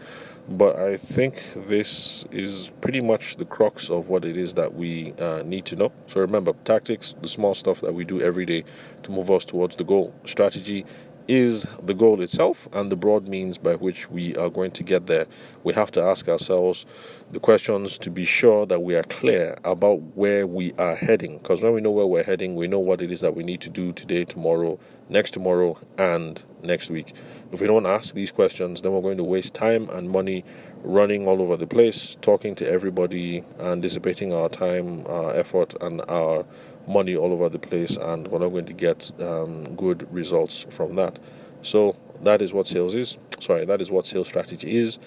but 0.49 0.75
I 0.75 0.97
think 0.97 1.41
this 1.55 2.25
is 2.33 2.73
pretty 2.81 3.01
much 3.01 3.37
the 3.37 3.45
crux 3.45 3.89
of 3.89 4.09
what 4.09 4.25
it 4.25 4.37
is 4.37 4.55
that 4.55 4.75
we 4.75 5.13
uh, 5.21 5.43
need 5.45 5.65
to 5.67 5.77
know. 5.77 5.93
So 6.09 6.21
remember, 6.21 6.55
tactics, 6.65 7.15
the 7.23 7.29
small 7.29 7.55
stuff 7.55 7.81
that 7.83 7.95
we 7.95 8.05
do 8.05 8.21
every 8.21 8.47
day 8.47 8.65
to 9.05 9.13
move 9.13 9.31
us 9.31 9.45
towards 9.45 9.77
the 9.77 9.85
goal. 9.85 10.13
Strategy 10.25 10.85
is 11.29 11.67
the 11.83 11.95
goal 11.95 12.21
itself 12.21 12.69
and 12.73 12.91
the 12.91 12.97
broad 12.97 13.29
means 13.29 13.59
by 13.59 13.75
which 13.75 14.11
we 14.11 14.37
are 14.37 14.51
going 14.51 14.71
to 14.73 14.83
get 14.83 15.07
there. 15.07 15.27
We 15.65 15.75
have 15.75 15.91
to 15.93 16.03
ask 16.03 16.29
ourselves 16.29 16.87
the 17.33 17.41
questions 17.41 17.99
to 17.99 18.11
be 18.11 18.25
sure 18.25 18.67
that 18.67 18.83
we 18.83 18.95
are 18.95 19.03
clear 19.03 19.59
about 19.65 20.01
where 20.17 20.47
we 20.47 20.73
are 20.75 20.95
heading. 20.95 21.39
Because 21.39 21.61
when 21.61 21.73
we 21.73 21.81
know 21.81 21.91
where 21.91 22.07
we're 22.07 22.23
heading, 22.23 22.55
we 22.55 22.69
know 22.69 22.79
what 22.79 23.03
it 23.03 23.11
is 23.11 23.21
that 23.21 23.35
we 23.35 23.43
need 23.43 23.61
to 23.63 23.71
do 23.71 23.93
today, 23.93 24.25
tomorrow, 24.25 24.79
next 25.09 25.33
tomorrow, 25.33 25.77
and 25.99 26.45
next 26.63 26.89
week. 26.89 27.15
If 27.51 27.61
we 27.61 27.67
don't 27.67 27.87
ask 27.87 28.15
these 28.15 28.31
questions, 28.31 28.83
then 28.83 28.93
we're 28.93 29.01
going 29.01 29.17
to 29.17 29.25
waste 29.25 29.55
time 29.55 29.89
and 29.91 30.09
money 30.09 30.45
running 30.85 31.27
all 31.27 31.43
over 31.43 31.57
the 31.57 31.67
place, 31.67 32.17
talking 32.23 32.55
to 32.57 32.71
everybody, 32.71 33.43
and 33.59 33.83
dissipating 33.83 34.33
our 34.33 34.49
time, 34.49 35.05
our 35.07 35.35
effort, 35.35 35.75
and 35.83 36.03
our 36.09 36.47
money 36.87 37.17
all 37.17 37.33
over 37.33 37.49
the 37.49 37.59
place, 37.59 37.97
and 37.97 38.29
we're 38.29 38.39
not 38.39 38.51
going 38.51 38.67
to 38.67 38.73
get 38.73 39.11
um, 39.21 39.75
good 39.75 40.07
results 40.13 40.65
from 40.71 40.95
that. 40.95 41.19
So 41.63 41.97
that 42.23 42.41
is 42.41 42.53
what 42.53 42.69
sales 42.69 42.95
is. 42.95 43.19
Sorry, 43.41 43.65
that 43.65 43.81
is 43.81 43.91
what 43.91 44.07
sales 44.07 44.29
strategy 44.29 44.77
is. 44.77 45.01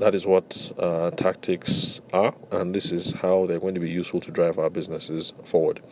That 0.00 0.14
is 0.14 0.24
what 0.24 0.72
uh, 0.78 1.10
tactics 1.10 2.00
are, 2.14 2.34
and 2.50 2.74
this 2.74 2.90
is 2.90 3.12
how 3.12 3.44
they're 3.44 3.60
going 3.60 3.74
to 3.74 3.82
be 3.82 3.90
useful 3.90 4.18
to 4.22 4.30
drive 4.30 4.58
our 4.58 4.70
businesses 4.70 5.34
forward. 5.44 5.82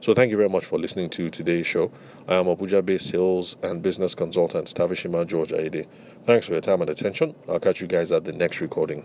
So, 0.00 0.14
thank 0.14 0.30
you 0.30 0.36
very 0.36 0.48
much 0.48 0.64
for 0.64 0.78
listening 0.78 1.10
to 1.10 1.28
today's 1.28 1.66
show. 1.66 1.90
I 2.28 2.34
am 2.34 2.44
Abuja 2.44 2.86
based 2.86 3.10
sales 3.10 3.56
and 3.64 3.82
business 3.82 4.14
consultant 4.14 4.72
Tavishima 4.72 5.26
George 5.26 5.52
Aide. 5.52 5.88
Thanks 6.24 6.46
for 6.46 6.52
your 6.52 6.60
time 6.60 6.82
and 6.82 6.90
attention. 6.90 7.34
I'll 7.48 7.58
catch 7.58 7.80
you 7.80 7.88
guys 7.88 8.12
at 8.12 8.24
the 8.24 8.32
next 8.32 8.60
recording. 8.60 9.04